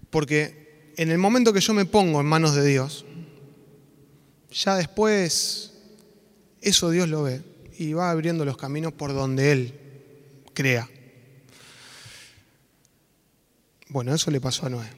Porque 0.09 0.58
en 0.99 1.11
el 1.11 1.17
momento 1.17 1.53
que 1.53 1.61
yo 1.61 1.73
me 1.73 1.85
pongo 1.85 2.19
en 2.19 2.25
manos 2.25 2.55
de 2.55 2.67
Dios, 2.67 3.05
ya 4.51 4.75
después 4.75 5.71
eso 6.59 6.89
Dios 6.89 7.07
lo 7.07 7.23
ve 7.23 7.41
y 7.77 7.93
va 7.93 8.11
abriendo 8.11 8.43
los 8.43 8.57
caminos 8.57 8.91
por 8.91 9.13
donde 9.13 9.53
Él 9.53 9.73
crea. 10.53 10.89
Bueno, 13.87 14.13
eso 14.13 14.29
le 14.29 14.41
pasó 14.41 14.65
a 14.65 14.69
Noé. 14.69 14.89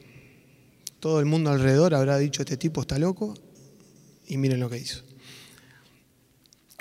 Todo 0.99 1.19
el 1.19 1.27
mundo 1.27 1.51
alrededor 1.51 1.93
habrá 1.93 2.17
dicho, 2.17 2.41
este 2.41 2.57
tipo 2.57 2.81
está 2.81 2.97
loco, 2.97 3.35
y 4.25 4.37
miren 4.37 4.59
lo 4.59 4.71
que 4.71 4.79
hizo. 4.79 5.03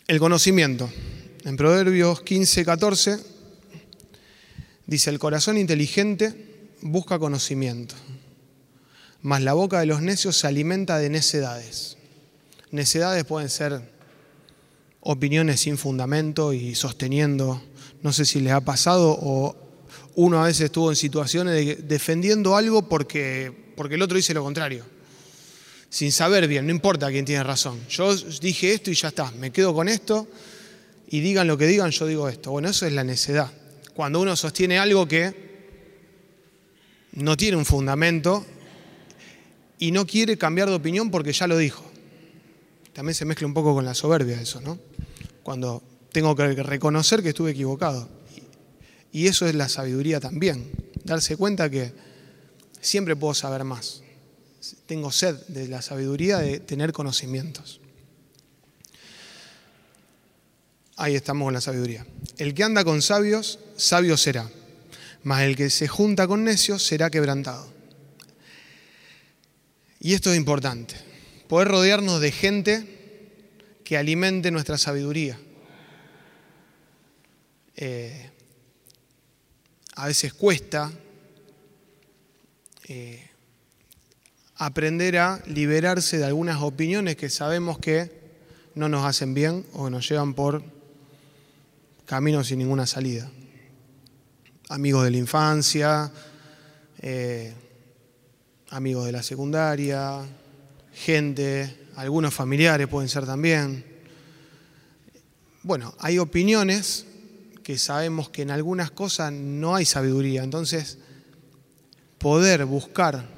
El 0.06 0.18
conocimiento. 0.18 0.90
En 1.44 1.58
Proverbios 1.58 2.22
15, 2.22 2.64
14 2.64 3.18
dice, 4.86 5.10
el 5.10 5.18
corazón 5.18 5.58
inteligente 5.58 6.70
busca 6.80 7.18
conocimiento, 7.18 7.94
mas 9.22 9.42
la 9.42 9.52
boca 9.52 9.80
de 9.80 9.86
los 9.86 10.02
necios 10.02 10.36
se 10.36 10.46
alimenta 10.46 10.98
de 10.98 11.10
necedades. 11.10 11.96
Necedades 12.70 13.24
pueden 13.24 13.48
ser 13.48 13.80
opiniones 15.00 15.60
sin 15.60 15.78
fundamento 15.78 16.52
y 16.52 16.74
sosteniendo, 16.74 17.62
no 18.02 18.12
sé 18.12 18.24
si 18.24 18.40
les 18.40 18.52
ha 18.52 18.60
pasado 18.60 19.16
o 19.20 19.56
uno 20.14 20.42
a 20.42 20.46
veces 20.46 20.66
estuvo 20.66 20.90
en 20.90 20.96
situaciones 20.96 21.54
de 21.54 21.76
defendiendo 21.76 22.56
algo 22.56 22.88
porque 22.88 23.70
porque 23.80 23.94
el 23.94 24.02
otro 24.02 24.18
dice 24.18 24.34
lo 24.34 24.44
contrario. 24.44 24.84
Sin 25.88 26.12
saber 26.12 26.46
bien, 26.46 26.66
no 26.66 26.70
importa 26.70 27.08
quién 27.08 27.24
tiene 27.24 27.42
razón. 27.42 27.80
Yo 27.88 28.14
dije 28.14 28.74
esto 28.74 28.90
y 28.90 28.94
ya 28.94 29.08
está, 29.08 29.30
me 29.32 29.50
quedo 29.50 29.72
con 29.72 29.88
esto 29.88 30.28
y 31.08 31.20
digan 31.20 31.46
lo 31.46 31.56
que 31.56 31.66
digan, 31.66 31.90
yo 31.90 32.06
digo 32.06 32.28
esto. 32.28 32.50
Bueno, 32.50 32.68
eso 32.68 32.84
es 32.84 32.92
la 32.92 33.04
necedad. 33.04 33.50
Cuando 33.94 34.20
uno 34.20 34.36
sostiene 34.36 34.78
algo 34.78 35.08
que 35.08 35.34
no 37.12 37.38
tiene 37.38 37.56
un 37.56 37.64
fundamento 37.64 38.44
y 39.80 39.92
no 39.92 40.06
quiere 40.06 40.37
cambiar 40.37 40.68
de 40.68 40.75
opinión 40.75 41.10
porque 41.10 41.32
ya 41.32 41.49
lo 41.49 41.56
dijo. 41.56 41.82
También 42.92 43.14
se 43.14 43.25
mezcla 43.25 43.46
un 43.46 43.54
poco 43.54 43.75
con 43.75 43.84
la 43.84 43.94
soberbia 43.94 44.40
eso, 44.40 44.60
¿no? 44.60 44.78
Cuando 45.42 45.82
tengo 46.12 46.37
que 46.37 46.52
reconocer 46.62 47.22
que 47.22 47.30
estuve 47.30 47.52
equivocado. 47.52 48.08
Y 49.10 49.26
eso 49.26 49.46
es 49.49 49.54
la 49.54 49.68
sabiduría 49.70 50.20
también, 50.20 50.70
darse 51.02 51.37
cuenta 51.37 51.70
que 51.70 51.92
siempre 52.80 53.16
puedo 53.16 53.32
saber 53.32 53.64
más. 53.64 54.02
Tengo 54.84 55.10
sed 55.10 55.34
de 55.49 55.66
la 55.66 55.80
sabiduría 55.80 56.38
de 56.38 56.60
tener 56.60 56.92
conocimientos. 56.92 57.80
Ahí 60.96 61.14
estamos 61.14 61.46
con 61.46 61.54
la 61.54 61.62
sabiduría. 61.62 62.06
El 62.37 62.52
que 62.52 62.64
anda 62.64 62.84
con 62.84 63.00
sabios, 63.00 63.58
sabio 63.76 64.18
será, 64.18 64.50
mas 65.22 65.42
el 65.44 65.56
que 65.56 65.70
se 65.70 65.88
junta 65.88 66.26
con 66.26 66.44
necios 66.44 66.87
será 66.87 67.08
quebrantado. 67.08 67.79
Y 70.00 70.14
esto 70.14 70.33
es 70.33 70.38
importante, 70.38 70.95
poder 71.47 71.69
rodearnos 71.69 72.23
de 72.23 72.33
gente 72.33 73.00
que 73.85 73.99
alimente 73.99 74.50
nuestra 74.50 74.78
sabiduría. 74.78 75.38
Eh, 77.76 78.30
a 79.97 80.07
veces 80.07 80.33
cuesta 80.33 80.90
eh, 82.88 83.28
aprender 84.57 85.19
a 85.19 85.42
liberarse 85.47 86.16
de 86.16 86.25
algunas 86.25 86.62
opiniones 86.62 87.16
que 87.16 87.28
sabemos 87.28 87.78
que 87.78 88.11
no 88.75 88.88
nos 88.88 89.04
hacen 89.04 89.35
bien 89.35 89.66
o 89.75 89.90
nos 89.90 90.09
llevan 90.09 90.33
por 90.33 90.62
camino 92.07 92.42
sin 92.42 92.59
ninguna 92.59 92.87
salida. 92.87 93.30
Amigos 94.71 95.04
de 95.04 95.11
la 95.11 95.16
infancia, 95.19 96.11
eh, 97.02 97.54
amigos 98.70 99.06
de 99.06 99.12
la 99.12 99.22
secundaria, 99.22 100.20
gente, 100.92 101.88
algunos 101.96 102.32
familiares 102.32 102.86
pueden 102.86 103.08
ser 103.08 103.26
también. 103.26 103.84
Bueno, 105.62 105.94
hay 105.98 106.18
opiniones 106.18 107.06
que 107.62 107.78
sabemos 107.78 108.30
que 108.30 108.42
en 108.42 108.50
algunas 108.50 108.90
cosas 108.90 109.32
no 109.32 109.74
hay 109.74 109.84
sabiduría, 109.84 110.42
entonces 110.42 110.98
poder 112.18 112.64
buscar 112.64 113.28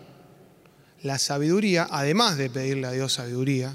la 1.02 1.18
sabiduría, 1.18 1.88
además 1.90 2.36
de 2.36 2.50
pedirle 2.50 2.86
a 2.86 2.92
Dios 2.92 3.14
sabiduría, 3.14 3.74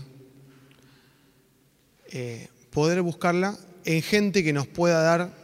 eh, 2.12 2.50
poder 2.72 3.02
buscarla 3.02 3.58
en 3.84 4.02
gente 4.02 4.44
que 4.44 4.54
nos 4.54 4.68
pueda 4.68 5.02
dar, 5.02 5.37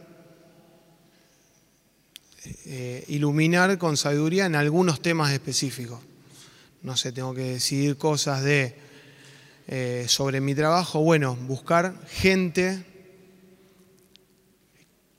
eh, 2.66 3.04
iluminar 3.08 3.78
con 3.78 3.96
sabiduría 3.96 4.46
en 4.46 4.54
algunos 4.54 5.00
temas 5.00 5.32
específicos. 5.32 6.00
No 6.82 6.96
sé, 6.96 7.12
tengo 7.12 7.34
que 7.34 7.54
decidir 7.54 7.96
cosas 7.96 8.42
de 8.42 8.74
eh, 9.66 10.04
sobre 10.08 10.40
mi 10.40 10.54
trabajo. 10.54 11.00
Bueno, 11.00 11.36
buscar 11.36 11.94
gente 12.08 12.84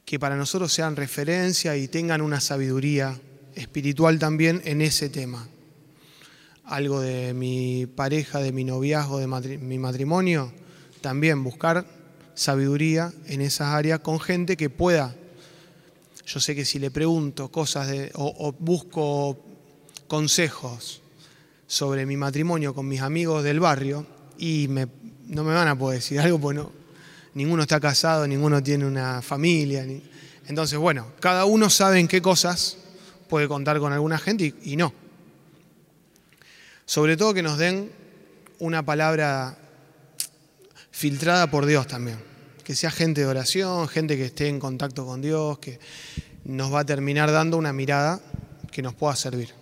que 0.05 0.19
para 0.19 0.35
nosotros 0.35 0.71
sean 0.71 0.95
referencia 0.95 1.75
y 1.75 1.87
tengan 1.87 2.21
una 2.21 2.39
sabiduría 2.39 3.19
espiritual 3.55 4.19
también 4.19 4.61
en 4.65 4.81
ese 4.81 5.09
tema. 5.09 5.47
Algo 6.63 7.01
de 7.01 7.33
mi 7.33 7.87
pareja, 7.87 8.39
de 8.39 8.51
mi 8.51 8.63
noviazgo, 8.63 9.17
de 9.17 9.57
mi 9.57 9.79
matrimonio, 9.79 10.53
también 11.01 11.43
buscar 11.43 11.87
sabiduría 12.35 13.11
en 13.27 13.41
esas 13.41 13.73
áreas 13.73 14.01
con 14.01 14.19
gente 14.19 14.57
que 14.57 14.69
pueda. 14.69 15.15
Yo 16.25 16.39
sé 16.39 16.55
que 16.55 16.65
si 16.65 16.79
le 16.79 16.89
pregunto 16.89 17.49
cosas 17.49 17.87
de, 17.87 18.11
o, 18.15 18.51
busco 18.57 19.37
consejos 20.07 21.01
sobre 21.67 22.05
mi 22.05 22.17
matrimonio 22.17 22.73
con 22.73 22.87
mis 22.87 23.01
amigos 23.01 23.43
del 23.43 23.59
barrio, 23.59 24.05
y 24.37 24.67
no 25.27 25.43
me 25.43 25.53
van 25.53 25.67
a 25.67 25.77
poder 25.77 25.99
decir 25.99 26.19
algo, 26.19 26.39
pues 26.39 26.59
ninguno 27.35 27.61
está 27.61 27.79
casado, 27.79 28.27
ninguno 28.27 28.61
tiene 28.61 28.85
una 28.85 29.21
familia. 29.21 29.85
entonces, 30.47 30.79
bueno, 30.79 31.11
cada 31.19 31.45
uno 31.45 31.69
sabe 31.69 31.99
en 31.99 32.07
qué 32.07 32.21
cosas 32.21 32.77
puede 33.29 33.47
contar 33.47 33.79
con 33.79 33.93
alguna 33.93 34.17
gente 34.17 34.45
y, 34.45 34.73
y 34.73 34.75
no. 34.75 34.93
Sobre 36.85 37.17
todo 37.17 37.33
que 37.33 37.43
nos 37.43 37.57
den 37.57 37.91
una 38.59 38.83
palabra 38.83 39.57
filtrada 40.91 41.49
por 41.49 41.65
Dios 41.65 41.87
también. 41.87 42.34
Que 42.65 42.75
sea 42.75 42.89
gente 42.89 43.21
de 43.21 43.27
oración, 43.27 43.87
gente 43.87 44.17
que 44.17 44.25
esté 44.25 44.47
en 44.47 44.59
contacto 44.59 45.05
con 45.05 45.21
Dios, 45.21 45.59
que 45.59 45.79
nos 46.45 46.73
va 46.73 46.79
a 46.79 46.85
terminar 46.85 47.31
dando 47.31 47.57
una 47.57 47.71
mirada 47.71 48.19
que 48.71 48.81
nos 48.81 48.95
pueda 48.95 49.15
servir 49.15 49.53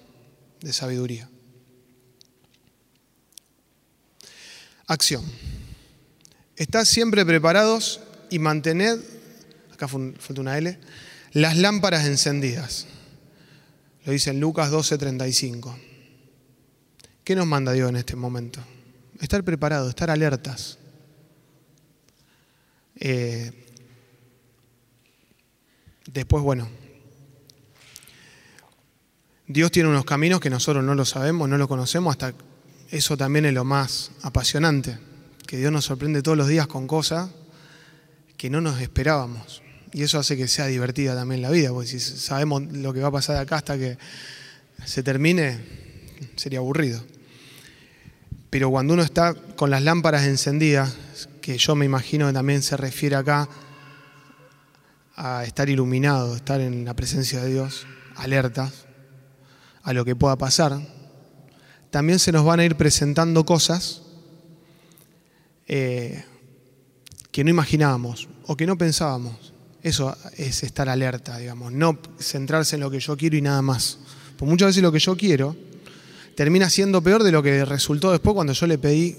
de 0.62 0.72
sabiduría. 0.72 1.30
Acción. 4.88 5.22
Estad 6.56 6.86
siempre 6.86 7.26
preparados 7.26 8.00
y 8.30 8.40
mantened, 8.40 9.00
acá 9.74 9.90
falta 9.90 10.40
una 10.40 10.58
L, 10.58 10.80
las 11.34 11.58
lámparas 11.58 12.06
encendidas. 12.06 12.88
Lo 14.06 14.14
dice 14.14 14.30
en 14.30 14.40
Lucas 14.40 14.72
12:35. 14.72 15.76
¿Qué 17.26 17.36
nos 17.36 17.48
manda 17.48 17.74
Dios 17.74 17.90
en 17.90 17.98
este 17.98 18.16
momento? 18.16 18.62
Estar 19.20 19.44
preparados, 19.44 19.90
estar 19.90 20.10
alertas. 20.10 20.78
Eh, 23.06 23.52
después, 26.10 26.42
bueno, 26.42 26.70
Dios 29.46 29.72
tiene 29.72 29.90
unos 29.90 30.06
caminos 30.06 30.40
que 30.40 30.50
nosotros 30.50 30.86
no 30.86 30.96
lo 30.96 31.04
sabemos, 31.04 31.50
no 31.50 31.58
lo 31.58 31.68
conocemos, 31.68 32.14
hasta 32.14 32.34
eso 32.92 33.18
también 33.18 33.44
es 33.44 33.54
lo 33.54 33.66
más 33.66 34.12
apasionante, 34.22 34.98
que 35.46 35.58
Dios 35.58 35.70
nos 35.70 35.84
sorprende 35.84 36.22
todos 36.22 36.38
los 36.38 36.48
días 36.48 36.68
con 36.68 36.88
cosas 36.88 37.30
que 38.38 38.50
no 38.50 38.62
nos 38.62 38.80
esperábamos. 38.80 39.62
Y 39.92 40.04
eso 40.04 40.18
hace 40.18 40.38
que 40.38 40.48
sea 40.48 40.68
divertida 40.68 41.14
también 41.14 41.42
la 41.42 41.50
vida, 41.50 41.72
porque 41.72 41.90
si 41.90 42.00
sabemos 42.00 42.64
lo 42.72 42.94
que 42.94 43.02
va 43.02 43.10
a 43.10 43.12
pasar 43.12 43.36
acá 43.36 43.58
hasta 43.58 43.78
que 43.78 43.98
se 44.86 45.04
termine, 45.04 45.60
sería 46.38 46.60
aburrido. 46.60 47.04
Pero 48.50 48.72
cuando 48.72 48.94
uno 48.94 49.04
está 49.04 49.34
con 49.34 49.70
las 49.70 49.84
lámparas 49.84 50.24
encendidas, 50.24 50.96
que 51.44 51.58
yo 51.58 51.76
me 51.76 51.84
imagino 51.84 52.26
que 52.28 52.34
también 52.34 52.64
se 52.64 52.78
refiere 52.78 53.18
acá 53.18 53.50
a 55.14 55.44
estar 55.44 55.68
iluminado, 55.68 56.38
estar 56.38 56.62
en 56.62 56.86
la 56.86 56.94
presencia 56.96 57.44
de 57.44 57.52
Dios, 57.52 57.86
alertas 58.16 58.86
a 59.84 59.92
lo 59.92 60.06
que 60.06 60.16
pueda 60.16 60.38
pasar, 60.38 60.80
también 61.92 62.20
se 62.20 62.32
nos 62.32 62.46
van 62.46 62.62
a 62.62 62.66
ir 62.66 62.78
presentando 62.78 63.46
cosas 63.46 64.04
eh, 65.68 66.24
que 67.30 67.44
no 67.44 67.50
imaginábamos 67.50 68.30
o 68.48 68.56
que 68.56 68.66
no 68.66 68.78
pensábamos. 68.78 69.52
Eso 69.82 70.16
es 70.38 70.64
estar 70.64 70.88
alerta, 70.88 71.38
digamos, 71.38 71.74
no 71.74 72.00
centrarse 72.20 72.78
en 72.78 72.82
lo 72.84 72.90
que 72.90 73.02
yo 73.02 73.18
quiero 73.18 73.36
y 73.36 73.42
nada 73.42 73.62
más. 73.62 74.00
Porque 74.38 74.50
muchas 74.50 74.68
veces 74.68 74.82
lo 74.82 74.94
que 74.94 75.00
yo 75.00 75.18
quiero 75.18 75.58
termina 76.36 76.70
siendo 76.70 77.04
peor 77.04 77.22
de 77.22 77.34
lo 77.34 77.44
que 77.44 77.66
resultó 77.66 78.14
después 78.14 78.34
cuando 78.34 78.54
yo 78.54 78.66
le 78.66 78.78
pedí 78.78 79.18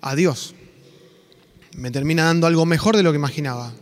a 0.00 0.14
Dios 0.14 0.54
me 1.78 1.90
termina 1.92 2.24
dando 2.24 2.48
algo 2.48 2.66
mejor 2.66 2.96
de 2.96 3.04
lo 3.04 3.12
que 3.12 3.18
imaginaba. 3.18 3.72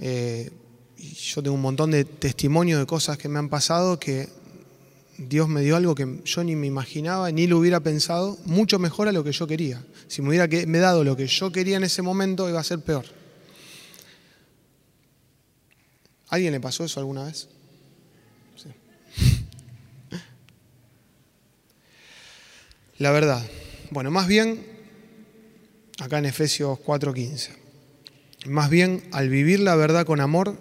Eh, 0.00 0.50
yo 0.98 1.42
tengo 1.42 1.54
un 1.54 1.62
montón 1.62 1.92
de 1.92 2.04
testimonios 2.04 2.80
de 2.80 2.86
cosas 2.86 3.16
que 3.18 3.28
me 3.28 3.38
han 3.38 3.48
pasado 3.48 4.00
que 4.00 4.28
Dios 5.16 5.48
me 5.48 5.60
dio 5.60 5.76
algo 5.76 5.94
que 5.94 6.22
yo 6.24 6.42
ni 6.42 6.56
me 6.56 6.66
imaginaba, 6.66 7.30
ni 7.30 7.46
lo 7.46 7.58
hubiera 7.58 7.78
pensado, 7.78 8.36
mucho 8.46 8.80
mejor 8.80 9.06
a 9.06 9.12
lo 9.12 9.22
que 9.22 9.30
yo 9.30 9.46
quería. 9.46 9.80
Si 10.08 10.22
me 10.22 10.30
hubiera 10.30 10.48
me 10.66 10.78
dado 10.78 11.04
lo 11.04 11.16
que 11.16 11.28
yo 11.28 11.52
quería 11.52 11.76
en 11.76 11.84
ese 11.84 12.02
momento, 12.02 12.48
iba 12.48 12.58
a 12.58 12.64
ser 12.64 12.80
peor. 12.80 13.04
¿Alguien 16.30 16.52
le 16.52 16.58
pasó 16.58 16.84
eso 16.84 16.98
alguna 16.98 17.26
vez? 17.26 17.48
La 22.98 23.12
verdad. 23.12 23.46
Bueno, 23.92 24.10
más 24.10 24.26
bien 24.26 24.73
acá 25.98 26.18
en 26.18 26.26
Efesios 26.26 26.78
4:15. 26.78 27.50
Más 28.46 28.68
bien, 28.68 29.08
al 29.12 29.28
vivir 29.28 29.60
la 29.60 29.74
verdad 29.74 30.04
con 30.04 30.20
amor, 30.20 30.58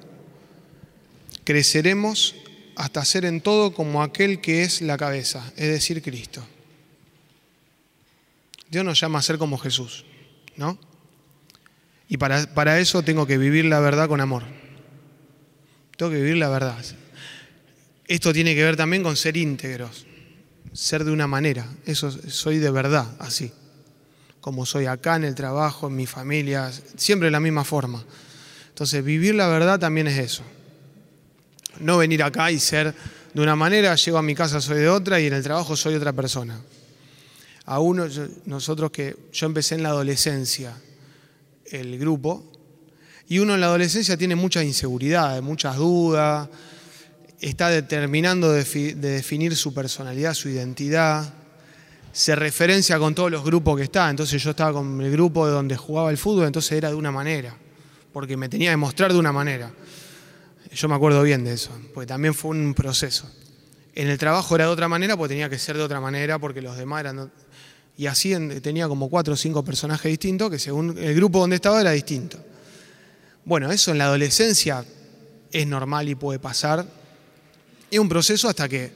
creceremos 1.43 2.35
hasta 2.75 3.03
ser 3.03 3.25
en 3.25 3.41
todo 3.41 3.73
como 3.73 4.01
aquel 4.01 4.41
que 4.41 4.63
es 4.63 4.81
la 4.81 4.97
cabeza, 4.97 5.51
es 5.57 5.67
decir, 5.67 6.01
Cristo. 6.01 6.45
Dios 8.69 8.85
nos 8.85 8.99
llama 8.99 9.19
a 9.19 9.21
ser 9.21 9.37
como 9.37 9.57
Jesús, 9.57 10.05
¿no? 10.55 10.79
Y 12.07 12.17
para, 12.17 12.53
para 12.53 12.79
eso 12.79 13.03
tengo 13.03 13.27
que 13.27 13.37
vivir 13.37 13.65
la 13.65 13.79
verdad 13.79 14.07
con 14.07 14.21
amor. 14.21 14.43
Tengo 15.97 16.11
que 16.11 16.17
vivir 16.17 16.37
la 16.37 16.49
verdad. 16.49 16.83
Esto 18.07 18.33
tiene 18.33 18.55
que 18.55 18.63
ver 18.63 18.75
también 18.75 19.03
con 19.03 19.15
ser 19.15 19.37
íntegros, 19.37 20.05
ser 20.71 21.03
de 21.03 21.11
una 21.11 21.27
manera. 21.27 21.67
Eso 21.85 22.11
soy 22.29 22.57
de 22.57 22.71
verdad, 22.71 23.15
así 23.19 23.51
como 24.43 24.65
soy 24.65 24.87
acá 24.87 25.15
en 25.15 25.23
el 25.23 25.35
trabajo, 25.35 25.87
en 25.87 25.95
mi 25.95 26.05
familia, 26.05 26.69
siempre 26.97 27.27
de 27.27 27.31
la 27.31 27.39
misma 27.39 27.63
forma. 27.63 28.03
Entonces, 28.67 29.01
vivir 29.01 29.35
la 29.35 29.47
verdad 29.47 29.79
también 29.79 30.07
es 30.07 30.17
eso. 30.17 30.43
No 31.79 31.97
venir 31.97 32.21
acá 32.23 32.51
y 32.51 32.59
ser 32.59 32.93
de 33.33 33.41
una 33.41 33.55
manera, 33.55 33.95
llego 33.95 34.17
a 34.17 34.21
mi 34.21 34.35
casa 34.35 34.59
soy 34.59 34.79
de 34.79 34.89
otra 34.89 35.21
y 35.21 35.27
en 35.27 35.33
el 35.33 35.43
trabajo 35.43 35.77
soy 35.77 35.95
otra 35.95 36.11
persona. 36.11 36.59
A 37.63 37.79
uno, 37.79 38.05
nosotros 38.43 38.91
que 38.91 39.15
yo 39.31 39.45
empecé 39.45 39.75
en 39.75 39.83
la 39.83 39.89
adolescencia, 39.89 40.75
el 41.71 41.97
grupo, 41.97 42.43
y 43.29 43.39
uno 43.39 43.53
en 43.53 43.61
la 43.61 43.67
adolescencia 43.67 44.17
tiene 44.17 44.35
muchas 44.35 44.65
inseguridades, 44.65 45.41
muchas 45.41 45.77
dudas, 45.77 46.49
está 47.39 47.69
determinando 47.69 48.51
de, 48.51 48.65
definir 48.95 49.55
su 49.55 49.73
personalidad, 49.73 50.33
su 50.33 50.49
identidad, 50.49 51.33
se 52.13 52.35
referencia 52.35 52.99
con 52.99 53.15
todos 53.15 53.31
los 53.31 53.43
grupos 53.43 53.75
que 53.75 53.83
está, 53.83 54.07
entonces 54.07 54.41
yo 54.41 54.51
estaba 54.51 54.71
con 54.71 55.01
el 55.01 55.11
grupo 55.11 55.47
de 55.47 55.51
donde 55.51 55.75
jugaba 55.75 56.11
el 56.11 56.17
fútbol, 56.17 56.45
entonces 56.45 56.71
era 56.73 56.89
de 56.89 56.95
una 56.95 57.11
manera, 57.11 57.57
porque 58.13 58.37
me 58.37 58.47
tenía 58.47 58.69
que 58.69 58.77
mostrar 58.77 59.11
de 59.11 59.17
una 59.17 59.31
manera. 59.33 59.73
Yo 60.71 60.87
me 60.87 60.93
acuerdo 60.93 61.23
bien 61.23 61.43
de 61.43 61.53
eso, 61.53 61.71
porque 61.91 62.05
también 62.05 62.35
fue 62.35 62.51
un 62.51 62.75
proceso. 62.75 63.29
En 63.95 64.09
el 64.09 64.19
trabajo 64.19 64.53
era 64.53 64.65
de 64.65 64.71
otra 64.71 64.87
manera, 64.87 65.17
porque 65.17 65.33
tenía 65.33 65.49
que 65.49 65.57
ser 65.57 65.75
de 65.75 65.81
otra 65.81 65.99
manera, 65.99 66.37
porque 66.37 66.61
los 66.61 66.77
demás 66.77 66.99
eran... 67.01 67.31
Y 67.97 68.05
así 68.05 68.33
tenía 68.61 68.87
como 68.87 69.09
cuatro 69.09 69.33
o 69.33 69.37
cinco 69.37 69.63
personajes 69.63 70.11
distintos, 70.11 70.51
que 70.51 70.59
según 70.59 70.95
el 70.97 71.15
grupo 71.15 71.39
donde 71.39 71.55
estaba 71.55 71.81
era 71.81 71.91
distinto. 71.91 72.37
Bueno, 73.43 73.71
eso 73.71 73.91
en 73.91 73.97
la 73.97 74.05
adolescencia 74.05 74.85
es 75.51 75.67
normal 75.67 76.09
y 76.09 76.15
puede 76.15 76.39
pasar. 76.39 76.85
Es 77.89 77.99
un 77.99 78.09
proceso 78.09 78.49
hasta 78.49 78.69
que 78.69 78.91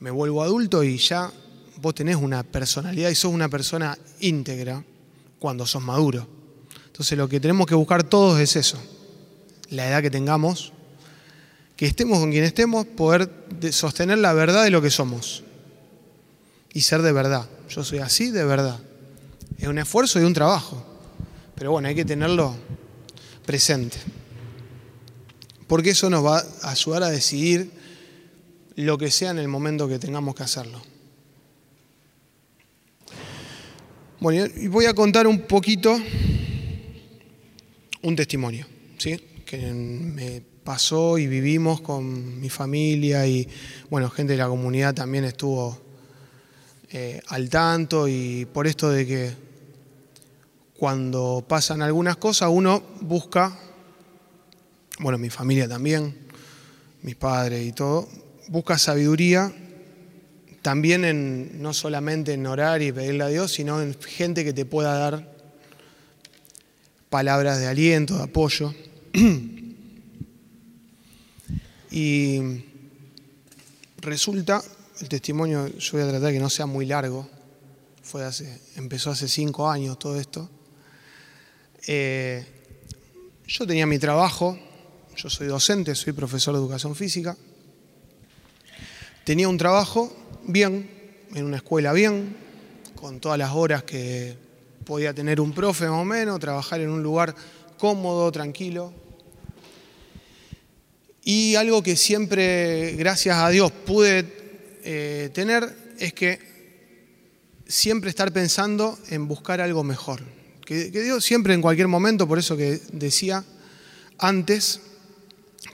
me 0.00 0.10
vuelvo 0.10 0.42
adulto 0.42 0.84
y 0.84 0.98
ya 0.98 1.32
vos 1.82 1.96
tenés 1.96 2.16
una 2.16 2.44
personalidad 2.44 3.10
y 3.10 3.14
sos 3.16 3.32
una 3.32 3.48
persona 3.48 3.98
íntegra 4.20 4.84
cuando 5.40 5.66
sos 5.66 5.82
maduro. 5.82 6.28
Entonces 6.86 7.18
lo 7.18 7.28
que 7.28 7.40
tenemos 7.40 7.66
que 7.66 7.74
buscar 7.74 8.04
todos 8.04 8.38
es 8.38 8.54
eso, 8.54 8.78
la 9.68 9.88
edad 9.88 10.00
que 10.00 10.10
tengamos, 10.10 10.72
que 11.76 11.86
estemos 11.86 12.20
con 12.20 12.30
quien 12.30 12.44
estemos, 12.44 12.86
poder 12.86 13.28
sostener 13.72 14.18
la 14.18 14.32
verdad 14.32 14.62
de 14.62 14.70
lo 14.70 14.80
que 14.80 14.90
somos 14.90 15.42
y 16.72 16.82
ser 16.82 17.02
de 17.02 17.10
verdad. 17.10 17.48
Yo 17.68 17.82
soy 17.82 17.98
así 17.98 18.30
de 18.30 18.44
verdad. 18.44 18.78
Es 19.58 19.66
un 19.66 19.78
esfuerzo 19.78 20.20
y 20.20 20.24
un 20.24 20.34
trabajo, 20.34 20.84
pero 21.56 21.72
bueno, 21.72 21.88
hay 21.88 21.96
que 21.96 22.04
tenerlo 22.04 22.54
presente. 23.44 23.98
Porque 25.66 25.90
eso 25.90 26.08
nos 26.10 26.24
va 26.24 26.44
a 26.62 26.70
ayudar 26.70 27.02
a 27.02 27.10
decidir 27.10 27.72
lo 28.76 28.98
que 28.98 29.10
sea 29.10 29.30
en 29.30 29.38
el 29.38 29.48
momento 29.48 29.88
que 29.88 29.98
tengamos 29.98 30.36
que 30.36 30.44
hacerlo. 30.44 30.80
Bueno, 34.22 34.46
y 34.54 34.68
voy 34.68 34.86
a 34.86 34.94
contar 34.94 35.26
un 35.26 35.40
poquito 35.40 36.00
un 38.02 38.14
testimonio, 38.14 38.64
¿sí? 38.96 39.20
Que 39.44 39.58
me 39.72 40.40
pasó 40.62 41.18
y 41.18 41.26
vivimos 41.26 41.80
con 41.80 42.40
mi 42.40 42.48
familia 42.48 43.26
y, 43.26 43.48
bueno, 43.90 44.08
gente 44.10 44.34
de 44.34 44.38
la 44.38 44.46
comunidad 44.46 44.94
también 44.94 45.24
estuvo 45.24 45.76
eh, 46.92 47.20
al 47.30 47.50
tanto 47.50 48.06
y 48.06 48.44
por 48.44 48.68
esto 48.68 48.90
de 48.90 49.08
que 49.08 49.32
cuando 50.78 51.44
pasan 51.48 51.82
algunas 51.82 52.16
cosas 52.16 52.48
uno 52.52 52.80
busca, 53.00 53.58
bueno, 55.00 55.18
mi 55.18 55.30
familia 55.30 55.68
también, 55.68 56.16
mis 57.02 57.16
padres 57.16 57.66
y 57.66 57.72
todo, 57.72 58.08
busca 58.46 58.78
sabiduría 58.78 59.52
también 60.62 61.04
en, 61.04 61.60
no 61.60 61.74
solamente 61.74 62.32
en 62.32 62.46
orar 62.46 62.80
y 62.82 62.92
pedirle 62.92 63.24
a 63.24 63.28
Dios, 63.28 63.52
sino 63.52 63.82
en 63.82 64.00
gente 64.00 64.44
que 64.44 64.52
te 64.52 64.64
pueda 64.64 64.96
dar 64.96 65.32
palabras 67.10 67.58
de 67.58 67.66
aliento, 67.66 68.16
de 68.16 68.22
apoyo. 68.22 68.72
y 71.90 72.40
resulta, 73.98 74.62
el 75.00 75.08
testimonio, 75.08 75.66
yo 75.66 75.92
voy 75.92 76.02
a 76.02 76.08
tratar 76.08 76.32
que 76.32 76.38
no 76.38 76.48
sea 76.48 76.66
muy 76.66 76.86
largo, 76.86 77.28
fue 78.02 78.24
hace, 78.24 78.60
empezó 78.76 79.10
hace 79.10 79.28
cinco 79.28 79.68
años 79.68 79.98
todo 79.98 80.18
esto. 80.18 80.48
Eh, 81.88 82.46
yo 83.48 83.66
tenía 83.66 83.86
mi 83.86 83.98
trabajo, 83.98 84.56
yo 85.16 85.28
soy 85.28 85.48
docente, 85.48 85.96
soy 85.96 86.12
profesor 86.12 86.54
de 86.54 86.60
educación 86.60 86.94
física. 86.94 87.36
Tenía 89.24 89.48
un 89.48 89.56
trabajo 89.56 90.12
bien, 90.48 90.90
en 91.32 91.44
una 91.44 91.58
escuela 91.58 91.92
bien, 91.92 92.34
con 92.96 93.20
todas 93.20 93.38
las 93.38 93.52
horas 93.52 93.84
que 93.84 94.36
podía 94.84 95.14
tener 95.14 95.40
un 95.40 95.52
profe 95.52 95.88
más 95.88 96.00
o 96.00 96.04
menos, 96.04 96.40
trabajar 96.40 96.80
en 96.80 96.88
un 96.90 97.04
lugar 97.04 97.32
cómodo, 97.78 98.32
tranquilo. 98.32 98.92
Y 101.22 101.54
algo 101.54 101.84
que 101.84 101.94
siempre, 101.94 102.96
gracias 102.96 103.36
a 103.36 103.48
Dios, 103.50 103.70
pude 103.70 104.26
eh, 104.82 105.30
tener 105.32 105.72
es 106.00 106.12
que 106.14 106.40
siempre 107.68 108.10
estar 108.10 108.32
pensando 108.32 108.98
en 109.08 109.28
buscar 109.28 109.60
algo 109.60 109.84
mejor. 109.84 110.20
Que, 110.66 110.90
que 110.90 111.00
Dios 111.00 111.24
siempre 111.24 111.54
en 111.54 111.62
cualquier 111.62 111.86
momento, 111.86 112.26
por 112.26 112.40
eso 112.40 112.56
que 112.56 112.80
decía 112.92 113.44
antes, 114.18 114.80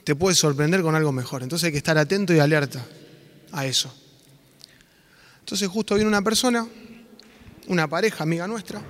te 0.05 0.15
puede 0.15 0.35
sorprender 0.35 0.83
con 0.83 0.95
algo 0.95 1.13
mejor. 1.13 1.43
Entonces 1.43 1.65
hay 1.65 1.73
que 1.73 1.79
estar 1.79 1.97
atento 1.97 2.35
y 2.35 2.41
alerta 2.41 2.87
a 3.53 3.67
eso. 3.67 3.93
Entonces 5.41 5.69
justo 5.69 5.95
viene 5.95 6.09
una 6.09 6.23
persona, 6.23 6.67
una 7.69 7.89
pareja 7.89 8.25
amiga 8.25 8.47
nuestra, 8.47 8.83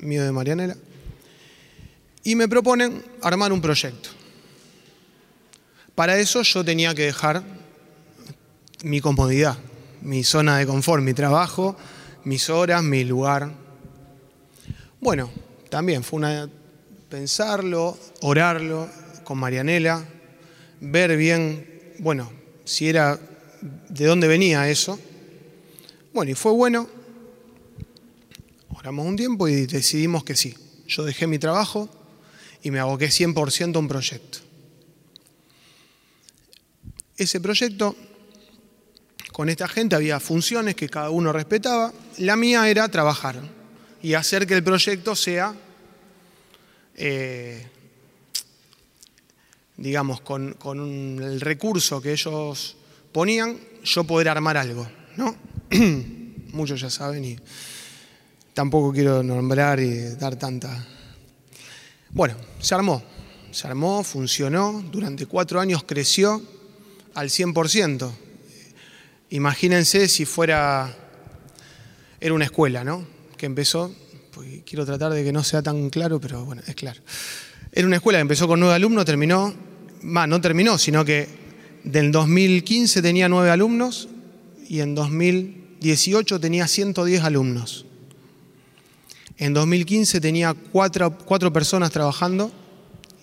mío 0.00 0.24
de 0.24 0.32
Marianela, 0.32 0.76
y 2.24 2.34
me 2.34 2.48
proponen 2.48 3.02
armar 3.22 3.52
un 3.52 3.60
proyecto. 3.60 4.10
Para 5.94 6.18
eso 6.18 6.42
yo 6.42 6.64
tenía 6.64 6.94
que 6.94 7.06
dejar 7.06 7.42
mi 8.84 9.00
comodidad, 9.00 9.58
mi 10.02 10.22
zona 10.24 10.58
de 10.58 10.66
confort, 10.66 11.02
mi 11.02 11.14
trabajo, 11.14 11.76
mis 12.24 12.50
horas, 12.50 12.82
mi 12.82 13.04
lugar. 13.04 13.52
Bueno, 15.00 15.30
también 15.70 16.04
fue 16.04 16.18
una 16.18 16.48
pensarlo, 17.08 17.98
orarlo 18.20 18.88
con 19.24 19.38
Marianela, 19.38 20.04
ver 20.80 21.16
bien, 21.16 21.94
bueno, 21.98 22.30
si 22.68 22.86
era 22.86 23.18
de 23.88 24.04
dónde 24.04 24.28
venía 24.28 24.68
eso. 24.68 25.00
Bueno, 26.12 26.32
y 26.32 26.34
fue 26.34 26.52
bueno. 26.52 26.86
Oramos 28.68 29.06
un 29.06 29.16
tiempo 29.16 29.48
y 29.48 29.64
decidimos 29.64 30.22
que 30.22 30.36
sí. 30.36 30.54
Yo 30.86 31.02
dejé 31.04 31.26
mi 31.26 31.38
trabajo 31.38 31.88
y 32.62 32.70
me 32.70 32.78
aboqué 32.78 33.06
100% 33.06 33.74
a 33.74 33.78
un 33.78 33.88
proyecto. 33.88 34.40
Ese 37.16 37.40
proyecto, 37.40 37.96
con 39.32 39.48
esta 39.48 39.66
gente 39.66 39.96
había 39.96 40.20
funciones 40.20 40.74
que 40.74 40.90
cada 40.90 41.08
uno 41.08 41.32
respetaba. 41.32 41.92
La 42.18 42.36
mía 42.36 42.68
era 42.68 42.86
trabajar 42.90 43.40
y 44.02 44.12
hacer 44.12 44.46
que 44.46 44.54
el 44.54 44.62
proyecto 44.62 45.16
sea, 45.16 45.54
eh, 46.96 47.66
digamos, 49.78 50.20
con, 50.20 50.54
con 50.54 51.22
el 51.22 51.40
recurso 51.40 52.02
que 52.02 52.12
ellos 52.12 52.76
ponían 53.12 53.58
yo 53.84 54.04
poder 54.04 54.28
armar 54.28 54.56
algo, 54.56 54.86
¿no? 55.16 55.34
Muchos 56.52 56.80
ya 56.80 56.90
saben 56.90 57.24
y 57.24 57.38
tampoco 58.52 58.92
quiero 58.92 59.22
nombrar 59.22 59.80
y 59.80 60.16
dar 60.16 60.36
tanta... 60.36 60.84
Bueno, 62.10 62.36
se 62.58 62.74
armó, 62.74 63.02
se 63.52 63.66
armó, 63.68 64.02
funcionó, 64.02 64.82
durante 64.90 65.26
cuatro 65.26 65.60
años 65.60 65.84
creció 65.84 66.42
al 67.14 67.28
100%. 67.28 68.10
Imagínense 69.30 70.08
si 70.08 70.24
fuera, 70.24 70.92
era 72.20 72.34
una 72.34 72.46
escuela, 72.46 72.82
¿no? 72.82 73.06
Que 73.36 73.46
empezó, 73.46 73.94
quiero 74.64 74.84
tratar 74.86 75.12
de 75.12 75.22
que 75.22 75.32
no 75.32 75.44
sea 75.44 75.62
tan 75.62 75.90
claro, 75.90 76.20
pero 76.20 76.44
bueno, 76.44 76.62
es 76.66 76.74
claro. 76.74 77.00
Era 77.70 77.86
una 77.86 77.96
escuela 77.96 78.18
que 78.18 78.22
empezó 78.22 78.48
con 78.48 78.58
nueve 78.58 78.74
alumnos, 78.74 79.04
terminó, 79.04 79.54
no 80.02 80.40
terminó, 80.40 80.78
sino 80.78 81.04
que 81.04 81.28
del 81.84 82.12
2015 82.12 83.02
tenía 83.02 83.28
nueve 83.28 83.50
alumnos 83.50 84.08
y 84.68 84.80
en 84.80 84.94
2018 84.94 86.40
tenía 86.40 86.66
110 86.68 87.22
alumnos. 87.22 87.86
En 89.38 89.54
2015 89.54 90.20
tenía 90.20 90.54
cuatro, 90.54 91.16
cuatro 91.16 91.52
personas 91.52 91.90
trabajando 91.92 92.52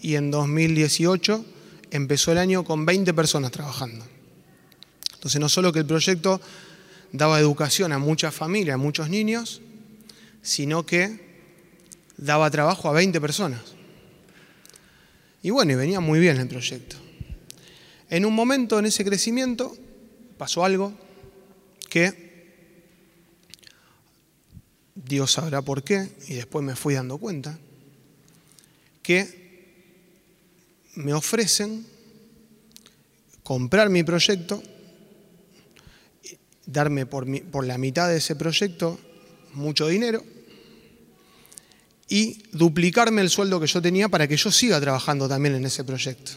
y 0.01 0.15
en 0.15 0.31
2018 0.31 1.45
empezó 1.91 2.31
el 2.31 2.37
año 2.37 2.63
con 2.63 2.85
20 2.85 3.13
personas 3.13 3.51
trabajando. 3.51 4.05
Entonces 5.13 5.41
no 5.41 5.49
solo 5.49 5.73
que 5.73 5.79
el 5.79 5.85
proyecto 5.85 6.39
daba 7.11 7.39
educación 7.39 7.91
a 7.91 7.99
muchas 7.99 8.33
familias, 8.33 8.75
a 8.75 8.77
muchos 8.77 9.09
niños, 9.09 9.61
sino 10.41 10.85
que 10.85 11.25
daba 12.17 12.49
trabajo 12.49 12.89
a 12.89 12.93
20 12.93 13.19
personas. 13.19 13.74
Y 15.45 15.51
bueno, 15.51 15.73
y 15.73 15.75
venía 15.75 15.99
muy 15.99 16.19
bien 16.19 16.37
el 16.37 16.47
proyecto. 16.47 16.95
En 18.09 18.25
un 18.25 18.33
momento 18.33 18.79
en 18.79 18.87
ese 18.87 19.05
crecimiento 19.05 19.77
pasó 20.39 20.65
algo 20.65 20.91
que 21.87 22.49
Dios 24.95 25.33
sabrá 25.33 25.61
por 25.61 25.83
qué, 25.83 26.09
y 26.27 26.33
después 26.33 26.65
me 26.65 26.75
fui 26.75 26.95
dando 26.95 27.19
cuenta, 27.19 27.59
que 29.03 30.01
me 30.95 31.13
ofrecen 31.13 31.85
comprar 33.43 33.91
mi 33.91 34.01
proyecto, 34.03 34.63
darme 36.65 37.05
por, 37.05 37.27
por 37.51 37.67
la 37.67 37.77
mitad 37.77 38.09
de 38.09 38.17
ese 38.17 38.35
proyecto 38.35 38.99
mucho 39.53 39.85
dinero 39.89 40.23
y 42.07 42.43
duplicarme 42.51 43.21
el 43.21 43.29
sueldo 43.29 43.59
que 43.59 43.67
yo 43.67 43.81
tenía 43.81 44.09
para 44.09 44.27
que 44.27 44.37
yo 44.37 44.51
siga 44.51 44.79
trabajando 44.79 45.27
también 45.27 45.55
en 45.55 45.65
ese 45.65 45.83
proyecto. 45.83 46.33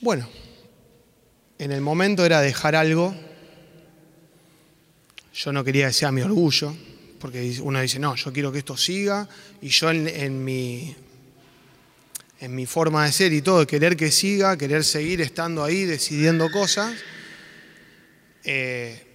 Bueno, 0.00 0.28
en 1.58 1.72
el 1.72 1.80
momento 1.80 2.24
era 2.24 2.40
dejar 2.40 2.76
algo. 2.76 3.14
Yo 5.34 5.52
no 5.52 5.64
quería 5.64 5.88
que 5.88 5.92
sea 5.92 6.12
mi 6.12 6.22
orgullo, 6.22 6.74
porque 7.20 7.58
uno 7.60 7.80
dice, 7.80 7.98
no, 7.98 8.14
yo 8.14 8.32
quiero 8.32 8.52
que 8.52 8.58
esto 8.58 8.76
siga, 8.76 9.28
y 9.60 9.68
yo 9.68 9.90
en, 9.90 10.44
mi, 10.44 10.94
en 12.40 12.54
mi 12.54 12.66
forma 12.66 13.04
de 13.04 13.12
ser 13.12 13.32
y 13.32 13.42
todo, 13.42 13.66
querer 13.66 13.96
que 13.96 14.10
siga, 14.10 14.56
querer 14.56 14.84
seguir 14.84 15.20
estando 15.20 15.62
ahí, 15.62 15.84
decidiendo 15.84 16.50
cosas, 16.50 16.94
eh, 18.44 19.05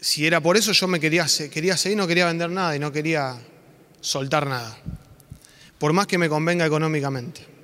si 0.00 0.26
era 0.26 0.40
por 0.40 0.56
eso 0.56 0.72
yo 0.72 0.86
me 0.88 1.00
quería, 1.00 1.26
quería 1.50 1.76
seguir, 1.76 1.98
no 1.98 2.06
quería 2.06 2.26
vender 2.26 2.50
nada 2.50 2.76
y 2.76 2.78
no 2.78 2.92
quería 2.92 3.36
soltar 4.00 4.46
nada, 4.46 4.78
por 5.78 5.92
más 5.92 6.06
que 6.06 6.18
me 6.18 6.28
convenga 6.28 6.66
económicamente. 6.66 7.56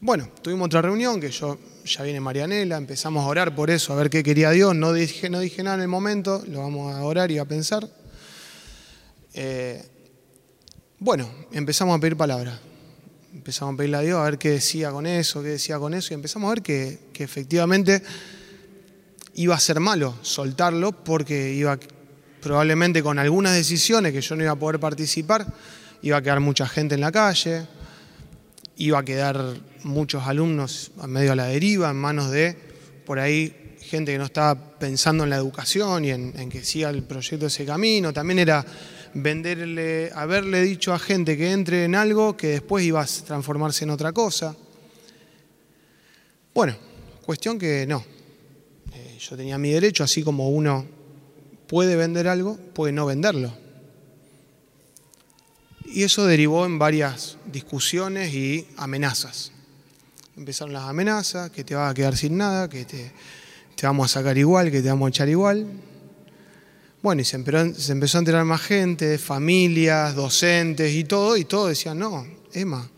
Bueno, 0.00 0.28
tuvimos 0.42 0.66
otra 0.66 0.82
reunión 0.82 1.20
que 1.20 1.30
yo 1.30 1.58
ya 1.84 2.02
viene 2.02 2.18
Marianela, 2.18 2.76
empezamos 2.76 3.24
a 3.24 3.28
orar 3.28 3.54
por 3.54 3.70
eso, 3.70 3.92
a 3.92 3.96
ver 3.96 4.10
qué 4.10 4.24
quería 4.24 4.50
Dios. 4.50 4.74
No 4.74 4.92
dije, 4.92 5.30
no 5.30 5.38
dije 5.38 5.62
nada 5.62 5.76
en 5.76 5.82
el 5.82 5.88
momento, 5.88 6.42
lo 6.48 6.58
vamos 6.58 6.92
a 6.92 7.04
orar 7.04 7.30
y 7.30 7.38
a 7.38 7.44
pensar. 7.44 7.88
Eh, 9.32 9.80
bueno, 10.98 11.30
empezamos 11.52 11.96
a 11.96 12.00
pedir 12.00 12.16
palabras. 12.16 12.58
Empezamos 13.32 13.74
a 13.74 13.76
pedirle 13.76 13.96
a 13.96 14.00
Dios 14.00 14.18
a 14.18 14.24
ver 14.24 14.38
qué 14.38 14.50
decía 14.50 14.90
con 14.90 15.06
eso, 15.06 15.40
qué 15.40 15.50
decía 15.50 15.78
con 15.78 15.94
eso, 15.94 16.12
y 16.12 16.14
empezamos 16.14 16.48
a 16.48 16.54
ver 16.54 16.62
que, 16.62 16.98
que 17.12 17.22
efectivamente 17.22 18.02
iba 19.34 19.54
a 19.54 19.60
ser 19.60 19.80
malo 19.80 20.14
soltarlo 20.22 20.92
porque 20.92 21.52
iba 21.52 21.78
probablemente 22.40 23.02
con 23.02 23.18
algunas 23.18 23.54
decisiones 23.54 24.12
que 24.12 24.20
yo 24.20 24.36
no 24.36 24.42
iba 24.42 24.52
a 24.52 24.56
poder 24.56 24.80
participar, 24.80 25.46
iba 26.02 26.16
a 26.16 26.22
quedar 26.22 26.40
mucha 26.40 26.66
gente 26.66 26.96
en 26.96 27.00
la 27.00 27.12
calle, 27.12 27.66
iba 28.76 28.98
a 28.98 29.04
quedar 29.04 29.54
muchos 29.84 30.26
alumnos 30.26 30.90
a 31.00 31.06
medio 31.06 31.32
a 31.32 31.36
la 31.36 31.46
deriva, 31.46 31.90
en 31.90 31.96
manos 31.96 32.30
de, 32.30 32.56
por 33.06 33.18
ahí, 33.18 33.76
gente 33.80 34.12
que 34.12 34.18
no 34.18 34.24
estaba 34.24 34.78
pensando 34.78 35.24
en 35.24 35.30
la 35.30 35.36
educación 35.36 36.04
y 36.04 36.10
en, 36.10 36.48
que 36.48 36.64
siga 36.64 36.90
el 36.90 37.02
proyecto 37.02 37.46
ese 37.46 37.64
camino. 37.64 38.12
También 38.12 38.38
era 38.38 38.64
venderle, 39.14 40.10
haberle 40.14 40.62
dicho 40.62 40.92
a 40.92 40.98
gente 40.98 41.36
que 41.36 41.52
entre 41.52 41.84
en 41.84 41.94
algo 41.94 42.36
que 42.36 42.48
después 42.48 42.84
iba 42.84 43.02
a 43.02 43.06
transformarse 43.06 43.84
en 43.84 43.90
otra 43.90 44.12
cosa. 44.12 44.56
Bueno, 46.54 46.76
cuestión 47.24 47.58
que 47.58 47.86
no. 47.86 48.11
Yo 49.28 49.36
tenía 49.36 49.56
mi 49.56 49.70
derecho, 49.70 50.02
así 50.02 50.24
como 50.24 50.50
uno 50.50 50.84
puede 51.68 51.94
vender 51.94 52.26
algo, 52.26 52.56
puede 52.56 52.92
no 52.92 53.06
venderlo. 53.06 53.54
Y 55.84 56.02
eso 56.02 56.26
derivó 56.26 56.66
en 56.66 56.78
varias 56.78 57.36
discusiones 57.46 58.34
y 58.34 58.66
amenazas. 58.76 59.52
Empezaron 60.36 60.72
las 60.72 60.84
amenazas, 60.84 61.50
que 61.52 61.62
te 61.62 61.76
vas 61.76 61.92
a 61.92 61.94
quedar 61.94 62.16
sin 62.16 62.36
nada, 62.36 62.68
que 62.68 62.84
te, 62.84 63.12
vamos 63.84 64.10
a 64.10 64.20
sacar 64.20 64.36
igual, 64.38 64.72
que 64.72 64.82
te 64.82 64.88
vamos 64.88 65.06
a 65.06 65.10
echar 65.10 65.28
igual. 65.28 65.68
Bueno, 67.00 67.22
y 67.22 67.24
se 67.24 67.36
empezó, 67.36 68.18
a 68.18 68.20
enterar 68.20 68.44
más 68.44 68.62
gente, 68.62 69.18
familias, 69.18 70.16
docentes 70.16 70.92
y 70.94 71.04
todo, 71.04 71.36
y 71.36 71.44
todos 71.44 71.68
decían, 71.68 71.96
no, 71.98 72.26
Emma, 72.52 72.90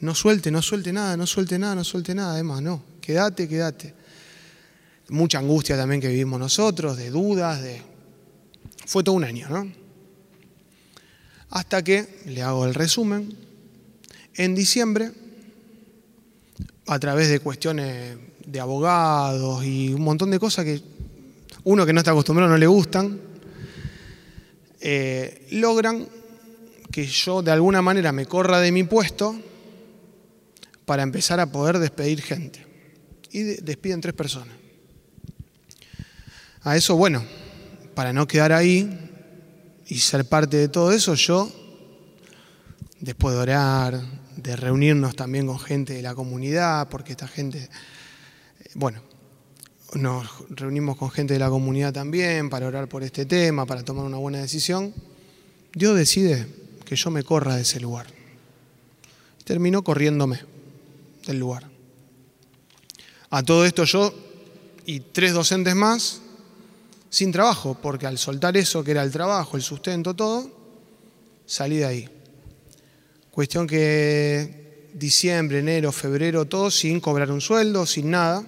no 0.00 0.14
suelte, 0.14 0.52
no 0.52 0.62
suelte 0.62 0.92
nada, 0.92 1.16
no 1.16 1.26
suelte 1.26 1.58
nada, 1.58 1.74
no 1.74 1.82
suelte 1.82 2.14
nada, 2.14 2.38
Emma, 2.38 2.60
no, 2.60 2.84
quédate, 3.00 3.48
quédate. 3.48 4.03
Mucha 5.08 5.38
angustia 5.38 5.76
también 5.76 6.00
que 6.00 6.08
vivimos 6.08 6.40
nosotros, 6.40 6.96
de 6.96 7.10
dudas, 7.10 7.62
de... 7.62 7.82
Fue 8.86 9.04
todo 9.04 9.14
un 9.14 9.24
año, 9.24 9.48
¿no? 9.48 9.70
Hasta 11.50 11.82
que, 11.82 12.22
le 12.26 12.42
hago 12.42 12.66
el 12.66 12.74
resumen, 12.74 13.36
en 14.34 14.54
diciembre, 14.54 15.12
a 16.86 16.98
través 16.98 17.28
de 17.28 17.40
cuestiones 17.40 18.16
de 18.46 18.60
abogados 18.60 19.64
y 19.64 19.92
un 19.92 20.02
montón 20.02 20.30
de 20.30 20.38
cosas 20.38 20.64
que 20.64 20.82
uno 21.64 21.86
que 21.86 21.92
no 21.92 22.00
está 22.00 22.10
acostumbrado 22.10 22.50
no 22.50 22.58
le 22.58 22.66
gustan, 22.66 23.20
eh, 24.80 25.46
logran 25.52 26.06
que 26.90 27.06
yo 27.06 27.42
de 27.42 27.50
alguna 27.50 27.80
manera 27.82 28.12
me 28.12 28.26
corra 28.26 28.60
de 28.60 28.70
mi 28.70 28.84
puesto 28.84 29.34
para 30.84 31.02
empezar 31.02 31.40
a 31.40 31.50
poder 31.50 31.78
despedir 31.78 32.20
gente. 32.20 32.64
Y 33.30 33.42
despiden 33.42 34.00
tres 34.00 34.14
personas. 34.14 34.63
A 36.64 36.76
eso, 36.76 36.96
bueno, 36.96 37.22
para 37.94 38.12
no 38.12 38.26
quedar 38.26 38.52
ahí, 38.52 39.04
y 39.86 39.98
ser 39.98 40.24
parte 40.24 40.56
de 40.56 40.68
todo 40.68 40.92
eso, 40.92 41.14
yo, 41.14 41.50
después 43.00 43.34
de 43.34 43.40
orar, 43.40 44.00
de 44.36 44.56
reunirnos 44.56 45.14
también 45.14 45.46
con 45.46 45.58
gente 45.58 45.92
de 45.92 46.02
la 46.02 46.14
comunidad, 46.14 46.88
porque 46.88 47.12
esta 47.12 47.28
gente, 47.28 47.68
bueno, 48.74 49.02
nos 49.94 50.26
reunimos 50.48 50.96
con 50.96 51.10
gente 51.10 51.34
de 51.34 51.40
la 51.40 51.50
comunidad 51.50 51.92
también 51.92 52.48
para 52.48 52.66
orar 52.66 52.88
por 52.88 53.02
este 53.02 53.26
tema, 53.26 53.66
para 53.66 53.82
tomar 53.84 54.04
una 54.04 54.16
buena 54.16 54.38
decisión, 54.38 54.94
Dios 55.74 55.94
decide 55.96 56.46
que 56.84 56.96
yo 56.96 57.10
me 57.10 57.22
corra 57.22 57.56
de 57.56 57.62
ese 57.62 57.78
lugar. 57.78 58.06
Terminó 59.44 59.84
corriéndome 59.84 60.40
del 61.26 61.38
lugar. 61.38 61.68
A 63.28 63.42
todo 63.42 63.66
esto 63.66 63.84
yo 63.84 64.14
y 64.86 65.00
tres 65.00 65.32
docentes 65.32 65.74
más 65.74 66.22
sin 67.14 67.30
trabajo, 67.30 67.78
porque 67.80 68.08
al 68.08 68.18
soltar 68.18 68.56
eso, 68.56 68.82
que 68.82 68.90
era 68.90 69.04
el 69.04 69.12
trabajo, 69.12 69.56
el 69.56 69.62
sustento, 69.62 70.14
todo, 70.14 70.50
salí 71.46 71.76
de 71.76 71.84
ahí. 71.84 72.08
Cuestión 73.30 73.68
que 73.68 74.88
diciembre, 74.94 75.60
enero, 75.60 75.92
febrero, 75.92 76.46
todo 76.46 76.72
sin 76.72 76.98
cobrar 76.98 77.30
un 77.30 77.40
sueldo, 77.40 77.86
sin 77.86 78.10
nada, 78.10 78.44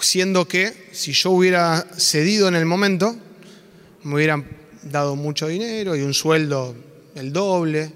siendo 0.00 0.48
que 0.48 0.88
si 0.90 1.12
yo 1.12 1.30
hubiera 1.30 1.86
cedido 1.96 2.48
en 2.48 2.56
el 2.56 2.66
momento, 2.66 3.14
me 4.02 4.16
hubieran 4.16 4.44
dado 4.82 5.14
mucho 5.14 5.46
dinero 5.46 5.94
y 5.94 6.02
un 6.02 6.14
sueldo 6.14 6.74
el 7.14 7.32
doble. 7.32 7.92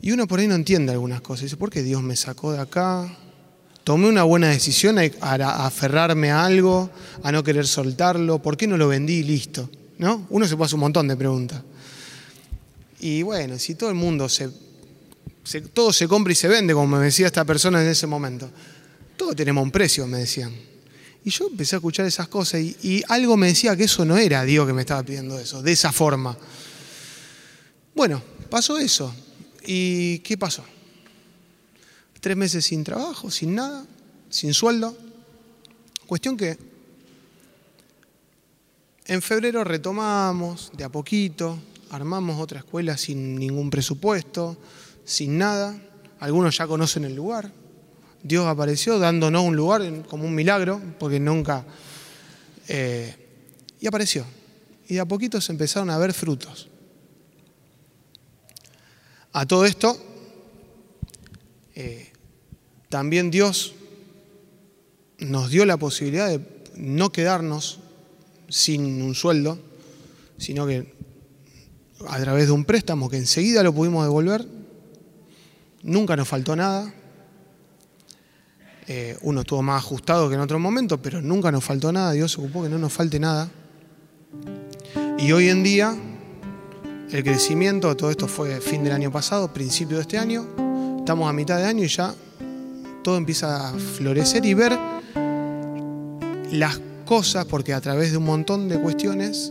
Y 0.00 0.12
uno 0.12 0.26
por 0.26 0.40
ahí 0.40 0.46
no 0.46 0.54
entiende 0.54 0.92
algunas 0.92 1.20
cosas. 1.20 1.42
Dice, 1.42 1.58
¿por 1.58 1.68
qué 1.68 1.82
Dios 1.82 2.02
me 2.02 2.16
sacó 2.16 2.52
de 2.52 2.60
acá? 2.60 3.14
Tomé 3.88 4.06
una 4.06 4.22
buena 4.22 4.48
decisión 4.48 4.98
a, 4.98 5.64
aferrarme 5.64 6.30
a 6.30 6.44
algo, 6.44 6.90
a 7.22 7.32
no 7.32 7.42
querer 7.42 7.66
soltarlo, 7.66 8.38
¿por 8.38 8.54
qué 8.54 8.66
no 8.66 8.76
lo 8.76 8.86
vendí 8.86 9.14
y 9.14 9.22
listo? 9.22 9.70
¿No? 9.96 10.26
Uno 10.28 10.46
se 10.46 10.56
hacer 10.56 10.74
un 10.74 10.80
montón 10.80 11.08
de 11.08 11.16
preguntas. 11.16 11.62
Y 13.00 13.22
bueno, 13.22 13.58
si 13.58 13.76
todo 13.76 13.88
el 13.88 13.94
mundo 13.94 14.28
se, 14.28 14.50
todo 15.72 15.90
se 15.94 16.06
compra 16.06 16.34
y 16.34 16.36
se 16.36 16.48
vende, 16.48 16.74
como 16.74 16.98
me 16.98 17.02
decía 17.02 17.28
esta 17.28 17.46
persona 17.46 17.80
en 17.80 17.88
ese 17.88 18.06
momento, 18.06 18.50
todo 19.16 19.34
tenemos 19.34 19.64
un 19.64 19.70
precio, 19.70 20.06
me 20.06 20.18
decían. 20.18 20.52
Y 21.24 21.30
yo 21.30 21.48
empecé 21.48 21.76
a 21.76 21.78
escuchar 21.78 22.04
esas 22.04 22.28
cosas 22.28 22.60
y, 22.60 22.76
y 22.82 23.02
algo 23.08 23.38
me 23.38 23.46
decía 23.46 23.74
que 23.74 23.84
eso 23.84 24.04
no 24.04 24.18
era 24.18 24.44
Dios 24.44 24.66
que 24.66 24.74
me 24.74 24.82
estaba 24.82 25.02
pidiendo 25.02 25.40
eso, 25.40 25.62
de 25.62 25.72
esa 25.72 25.92
forma. 25.92 26.36
Bueno, 27.94 28.22
pasó 28.50 28.76
eso. 28.76 29.14
¿Y 29.64 30.18
qué 30.18 30.36
pasó? 30.36 30.62
Tres 32.20 32.36
meses 32.36 32.64
sin 32.64 32.84
trabajo, 32.84 33.30
sin 33.30 33.54
nada, 33.54 33.84
sin 34.30 34.54
sueldo. 34.54 34.96
Cuestión 36.06 36.36
que 36.36 36.56
en 39.06 39.22
febrero 39.22 39.64
retomamos 39.64 40.70
de 40.76 40.84
a 40.84 40.88
poquito, 40.88 41.58
armamos 41.90 42.40
otra 42.40 42.58
escuela 42.58 42.96
sin 42.96 43.36
ningún 43.36 43.70
presupuesto, 43.70 44.58
sin 45.04 45.38
nada. 45.38 45.80
Algunos 46.20 46.56
ya 46.58 46.66
conocen 46.66 47.04
el 47.04 47.14
lugar. 47.14 47.50
Dios 48.22 48.46
apareció 48.46 48.98
dándonos 48.98 49.44
un 49.44 49.56
lugar 49.56 50.04
como 50.06 50.24
un 50.24 50.34
milagro, 50.34 50.80
porque 50.98 51.20
nunca... 51.20 51.64
Eh, 52.68 53.14
y 53.80 53.86
apareció. 53.86 54.26
Y 54.88 54.94
de 54.94 55.00
a 55.00 55.06
poquito 55.06 55.40
se 55.40 55.52
empezaron 55.52 55.88
a 55.90 55.98
ver 55.98 56.12
frutos. 56.12 56.68
A 59.32 59.46
todo 59.46 59.64
esto, 59.64 59.96
eh, 61.74 62.07
también 62.88 63.30
Dios 63.30 63.74
nos 65.18 65.50
dio 65.50 65.64
la 65.66 65.76
posibilidad 65.76 66.28
de 66.28 66.40
no 66.76 67.10
quedarnos 67.10 67.80
sin 68.48 69.02
un 69.02 69.14
sueldo, 69.14 69.58
sino 70.38 70.66
que 70.66 70.94
a 72.06 72.20
través 72.20 72.46
de 72.46 72.52
un 72.52 72.64
préstamo 72.64 73.10
que 73.10 73.16
enseguida 73.16 73.62
lo 73.62 73.72
pudimos 73.72 74.04
devolver, 74.04 74.46
nunca 75.82 76.16
nos 76.16 76.28
faltó 76.28 76.54
nada. 76.56 76.94
Eh, 78.86 79.18
uno 79.20 79.40
estuvo 79.40 79.60
más 79.60 79.84
ajustado 79.84 80.28
que 80.28 80.36
en 80.36 80.40
otro 80.40 80.58
momento, 80.58 81.02
pero 81.02 81.20
nunca 81.20 81.52
nos 81.52 81.64
faltó 81.64 81.92
nada. 81.92 82.12
Dios 82.12 82.32
se 82.32 82.40
ocupó 82.40 82.62
que 82.62 82.68
no 82.68 82.78
nos 82.78 82.92
falte 82.92 83.18
nada. 83.18 83.50
Y 85.18 85.32
hoy 85.32 85.48
en 85.48 85.62
día, 85.62 85.94
el 87.10 87.24
crecimiento, 87.24 87.94
todo 87.96 88.10
esto 88.10 88.28
fue 88.28 88.60
fin 88.60 88.84
del 88.84 88.92
año 88.92 89.10
pasado, 89.10 89.52
principio 89.52 89.96
de 89.96 90.02
este 90.02 90.16
año, 90.16 90.46
estamos 91.00 91.28
a 91.28 91.32
mitad 91.32 91.58
de 91.58 91.64
año 91.64 91.84
y 91.84 91.88
ya 91.88 92.14
todo 93.08 93.16
empieza 93.16 93.70
a 93.70 93.72
florecer 93.72 94.44
y 94.44 94.52
ver 94.52 94.78
las 96.52 96.78
cosas, 97.06 97.46
porque 97.46 97.72
a 97.72 97.80
través 97.80 98.10
de 98.10 98.18
un 98.18 98.26
montón 98.26 98.68
de 98.68 98.78
cuestiones 98.78 99.50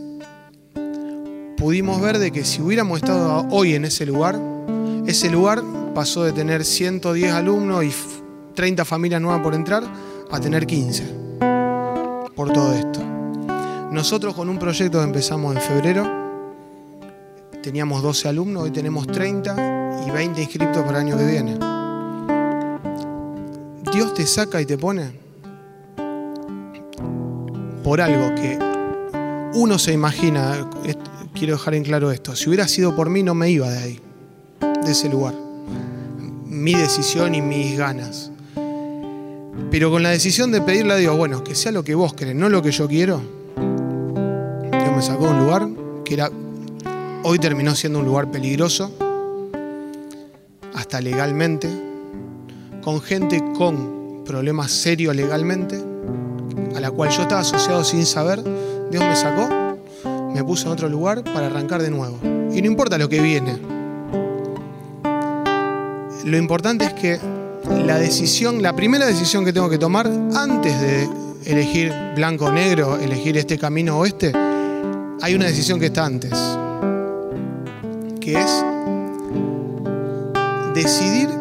pudimos 1.56 2.00
ver 2.00 2.18
de 2.18 2.30
que 2.30 2.44
si 2.44 2.62
hubiéramos 2.62 3.02
estado 3.02 3.48
hoy 3.50 3.74
en 3.74 3.84
ese 3.84 4.06
lugar, 4.06 4.40
ese 5.08 5.28
lugar 5.28 5.60
pasó 5.92 6.22
de 6.22 6.30
tener 6.30 6.64
110 6.64 7.32
alumnos 7.32 7.82
y 7.82 7.92
30 8.54 8.84
familias 8.84 9.20
nuevas 9.20 9.42
por 9.42 9.54
entrar 9.54 9.82
a 10.30 10.38
tener 10.38 10.64
15 10.64 11.02
por 12.36 12.52
todo 12.52 12.74
esto. 12.74 13.00
Nosotros 13.90 14.36
con 14.36 14.48
un 14.48 14.60
proyecto 14.60 14.98
que 14.98 15.04
empezamos 15.04 15.56
en 15.56 15.60
febrero, 15.62 16.06
teníamos 17.60 18.04
12 18.04 18.28
alumnos, 18.28 18.62
hoy 18.62 18.70
tenemos 18.70 19.08
30 19.08 20.04
y 20.06 20.10
20 20.12 20.42
inscriptos 20.42 20.84
para 20.84 21.00
el 21.00 21.08
año 21.08 21.18
que 21.18 21.26
viene. 21.26 21.77
Dios 23.92 24.14
te 24.14 24.26
saca 24.26 24.60
y 24.60 24.66
te 24.66 24.76
pone 24.76 25.12
por 27.82 28.00
algo 28.02 28.34
que 28.34 28.58
uno 29.54 29.78
se 29.78 29.92
imagina, 29.94 30.68
quiero 31.34 31.54
dejar 31.54 31.74
en 31.74 31.84
claro 31.84 32.10
esto, 32.10 32.36
si 32.36 32.48
hubiera 32.48 32.68
sido 32.68 32.94
por 32.94 33.08
mí 33.08 33.22
no 33.22 33.34
me 33.34 33.50
iba 33.50 33.70
de 33.70 33.78
ahí, 33.78 34.00
de 34.60 34.90
ese 34.90 35.08
lugar. 35.08 35.34
Mi 36.44 36.74
decisión 36.74 37.34
y 37.34 37.40
mis 37.40 37.78
ganas. 37.78 38.30
Pero 39.70 39.90
con 39.90 40.02
la 40.02 40.10
decisión 40.10 40.52
de 40.52 40.60
pedirle 40.60 40.92
a 40.92 40.96
Dios, 40.96 41.16
bueno, 41.16 41.42
que 41.42 41.54
sea 41.54 41.72
lo 41.72 41.82
que 41.82 41.94
vos 41.94 42.12
querés, 42.12 42.34
no 42.34 42.50
lo 42.50 42.60
que 42.60 42.72
yo 42.72 42.86
quiero, 42.88 43.22
Dios 44.70 44.96
me 44.96 45.02
sacó 45.02 45.24
de 45.24 45.30
un 45.30 45.38
lugar 45.38 45.68
que 46.04 46.14
era, 46.14 46.30
hoy 47.22 47.38
terminó 47.38 47.74
siendo 47.74 48.00
un 48.00 48.04
lugar 48.04 48.30
peligroso, 48.30 48.92
hasta 50.74 51.00
legalmente, 51.00 51.87
con 52.88 53.02
gente 53.02 53.44
con 53.54 54.22
problemas 54.24 54.72
serios 54.72 55.14
legalmente, 55.14 55.78
a 56.74 56.80
la 56.80 56.90
cual 56.90 57.10
yo 57.10 57.20
estaba 57.20 57.42
asociado 57.42 57.84
sin 57.84 58.06
saber, 58.06 58.42
Dios 58.90 59.04
me 59.04 59.14
sacó, 59.14 59.46
me 60.32 60.42
puso 60.42 60.68
en 60.68 60.72
otro 60.72 60.88
lugar 60.88 61.22
para 61.22 61.48
arrancar 61.48 61.82
de 61.82 61.90
nuevo. 61.90 62.18
Y 62.50 62.62
no 62.62 62.66
importa 62.66 62.96
lo 62.96 63.06
que 63.10 63.20
viene. 63.20 63.58
Lo 66.24 66.38
importante 66.38 66.86
es 66.86 66.94
que 66.94 67.20
la 67.84 67.98
decisión, 67.98 68.62
la 68.62 68.74
primera 68.74 69.04
decisión 69.04 69.44
que 69.44 69.52
tengo 69.52 69.68
que 69.68 69.76
tomar 69.76 70.10
antes 70.34 70.80
de 70.80 71.06
elegir 71.44 71.92
blanco 72.16 72.46
o 72.46 72.52
negro, 72.52 72.96
elegir 72.96 73.36
este 73.36 73.58
camino 73.58 73.98
o 73.98 74.06
este, 74.06 74.32
hay 75.20 75.34
una 75.34 75.44
decisión 75.44 75.78
que 75.78 75.86
está 75.86 76.06
antes, 76.06 76.32
que 78.18 78.32
es 78.32 78.64
decidir 80.72 81.37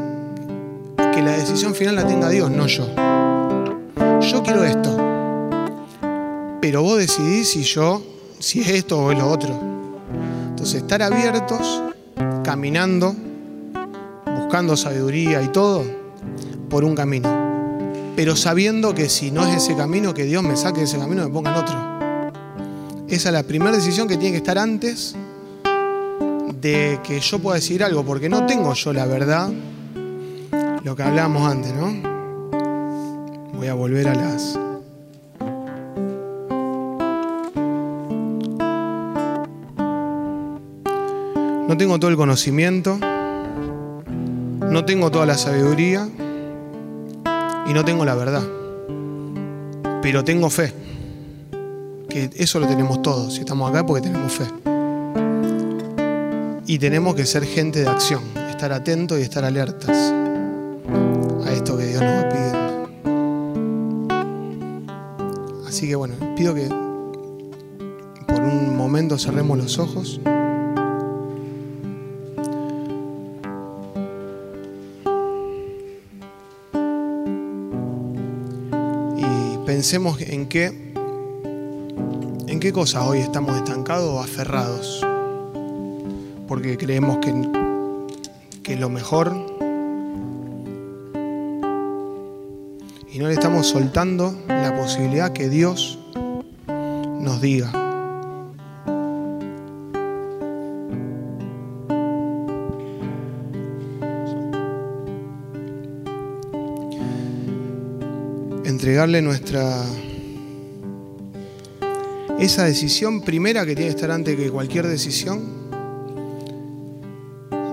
que 1.17 1.23
la 1.23 1.31
decisión 1.31 1.73
final 1.73 1.95
la 1.95 2.05
tenga 2.05 2.29
Dios, 2.29 2.51
no 2.51 2.67
yo. 2.67 2.85
Yo 4.21 4.43
quiero 4.43 4.63
esto, 4.63 4.95
pero 6.61 6.83
vos 6.83 6.99
decidís 6.99 7.49
si 7.49 7.63
yo, 7.63 8.03
si 8.37 8.61
es 8.61 8.69
esto 8.69 8.99
o 8.99 9.11
es 9.11 9.17
lo 9.17 9.27
otro. 9.27 9.49
Entonces, 10.49 10.83
estar 10.83 11.01
abiertos, 11.01 11.81
caminando, 12.43 13.15
buscando 14.25 14.77
sabiduría 14.77 15.41
y 15.41 15.47
todo, 15.47 15.83
por 16.69 16.83
un 16.83 16.93
camino. 16.93 17.27
Pero 18.15 18.35
sabiendo 18.35 18.93
que 18.93 19.09
si 19.09 19.31
no 19.31 19.43
es 19.43 19.55
ese 19.55 19.75
camino, 19.75 20.13
que 20.13 20.25
Dios 20.25 20.43
me 20.43 20.55
saque 20.55 20.81
de 20.81 20.85
ese 20.85 20.99
camino 20.99 21.23
y 21.23 21.25
me 21.25 21.33
ponga 21.33 21.49
en 21.49 21.57
otro. 21.57 23.07
Esa 23.07 23.29
es 23.29 23.33
la 23.33 23.41
primera 23.41 23.75
decisión 23.75 24.07
que 24.07 24.17
tiene 24.17 24.33
que 24.33 24.37
estar 24.37 24.59
antes 24.59 25.15
de 26.61 26.99
que 27.03 27.19
yo 27.19 27.39
pueda 27.39 27.55
decir 27.55 27.83
algo, 27.83 28.03
porque 28.05 28.29
no 28.29 28.45
tengo 28.45 28.71
yo 28.75 28.93
la 28.93 29.07
verdad, 29.07 29.49
lo 30.83 30.95
que 30.95 31.03
hablábamos 31.03 31.49
antes, 31.49 31.73
¿no? 31.73 31.93
Voy 33.53 33.67
a 33.67 33.73
volver 33.73 34.07
a 34.07 34.15
las... 34.15 34.59
No 41.67 41.75
tengo 41.77 41.99
todo 41.99 42.09
el 42.09 42.17
conocimiento, 42.17 42.97
no 44.61 44.85
tengo 44.85 45.11
toda 45.11 45.25
la 45.25 45.37
sabiduría, 45.37 46.07
y 47.67 47.73
no 47.73 47.83
tengo 47.83 48.05
la 48.05 48.15
verdad. 48.15 48.43
Pero 50.01 50.23
tengo 50.23 50.49
fe. 50.49 50.73
Que 52.07 52.29
eso 52.35 52.59
lo 52.59 52.67
tenemos 52.67 53.01
todos. 53.01 53.33
Si 53.33 53.41
estamos 53.41 53.69
acá 53.69 53.85
porque 53.85 54.07
tenemos 54.07 54.31
fe. 54.31 54.45
Y 56.65 56.79
tenemos 56.79 57.15
que 57.15 57.25
ser 57.25 57.43
gente 57.43 57.81
de 57.81 57.89
acción. 57.89 58.21
Estar 58.49 58.71
atentos 58.71 59.19
y 59.19 59.21
estar 59.21 59.43
alertas 59.43 60.13
que 61.75 61.87
Dios 61.87 62.01
nos 62.01 62.25
va. 62.25 62.27
Así 65.67 65.87
que 65.87 65.95
bueno, 65.95 66.13
pido 66.35 66.53
que 66.53 66.69
por 68.27 68.41
un 68.41 68.77
momento 68.77 69.17
cerremos 69.17 69.57
los 69.57 69.79
ojos. 69.79 70.21
pensemos 79.77 80.19
en 80.21 80.47
qué, 80.47 80.65
en 82.47 82.59
qué 82.59 82.73
cosas 82.73 83.05
hoy 83.05 83.19
estamos 83.19 83.55
estancados 83.55 84.09
o 84.09 84.19
aferrados. 84.19 85.05
Porque 86.47 86.77
creemos 86.77 87.19
que, 87.19 87.33
que 88.63 88.75
lo 88.75 88.89
mejor. 88.89 89.46
Soltando 93.63 94.35
la 94.47 94.75
posibilidad 94.75 95.33
que 95.33 95.49
Dios 95.49 95.99
nos 96.67 97.41
diga. 97.41 97.87
entregarle 108.77 109.21
nuestra... 109.21 109.83
Esa 112.39 112.63
decisión 112.63 113.21
primera 113.21 113.65
que 113.65 113.75
tiene 113.75 113.89
que 113.89 113.95
estar 113.95 114.11
antes 114.11 114.37
que 114.37 114.49
cualquier 114.49 114.87
decisión, 114.87 115.41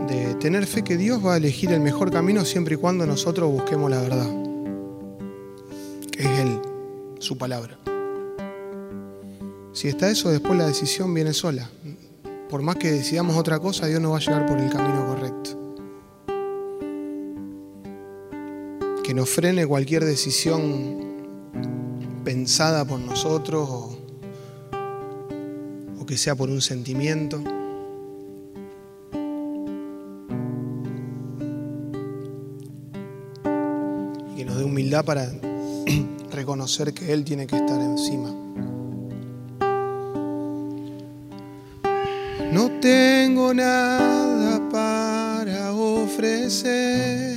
de 0.09 0.35
tener 0.41 0.67
fe 0.67 0.83
que 0.83 0.97
Dios 0.97 1.25
va 1.25 1.35
a 1.35 1.37
elegir 1.37 1.71
el 1.71 1.81
mejor 1.81 2.11
camino 2.11 2.45
siempre 2.45 2.75
y 2.75 2.79
cuando 2.79 3.07
nosotros 3.07 3.49
busquemos 3.53 3.91
la 3.91 4.01
verdad, 4.01 4.44
su 7.25 7.37
palabra. 7.39 7.79
Si 9.73 9.89
está 9.89 10.11
eso, 10.11 10.31
después 10.31 10.57
la 10.57 10.67
decisión 10.67 11.13
viene 11.13 11.33
sola. 11.33 11.69
Por 12.49 12.63
más 12.63 12.77
que 12.77 12.93
decidamos 12.93 13.37
otra 13.37 13.59
cosa, 13.59 13.87
Dios 13.87 14.01
nos 14.01 14.13
va 14.13 14.19
a 14.19 14.21
llevar 14.21 14.47
por 14.47 14.59
el 14.59 14.71
camino 14.71 15.07
correcto. 15.07 15.65
que 19.05 19.13
nos 19.13 19.29
frene 19.29 19.67
cualquier 19.67 20.03
decisión 20.03 20.99
pensada 22.25 22.87
por 22.87 22.99
nosotros 22.99 23.69
o, 23.71 23.91
que 26.07 26.17
sea 26.19 26.35
por 26.35 26.51
un 26.51 26.61
sentimiento. 26.61 27.43
Y 34.33 34.37
que 34.37 34.45
nos 34.45 34.59
dé 34.59 34.65
humildad 34.65 35.05
para 35.05 35.31
reconocer 36.55 36.95
que 36.95 37.13
Él 37.13 37.25
tiene 37.25 37.49
que 37.49 37.57
estar 37.57 37.81
encima. 37.81 38.31
No 42.53 42.71
tengo 42.81 43.53
nada 43.53 44.61
para 44.71 45.73
ofrecer. 45.73 47.35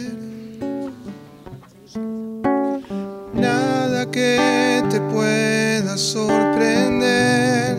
Que 4.10 4.84
te 4.90 5.02
pueda 5.02 5.98
sorprender, 5.98 7.78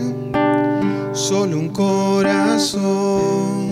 solo 1.15 1.59
un 1.59 1.71
corazón 1.71 3.68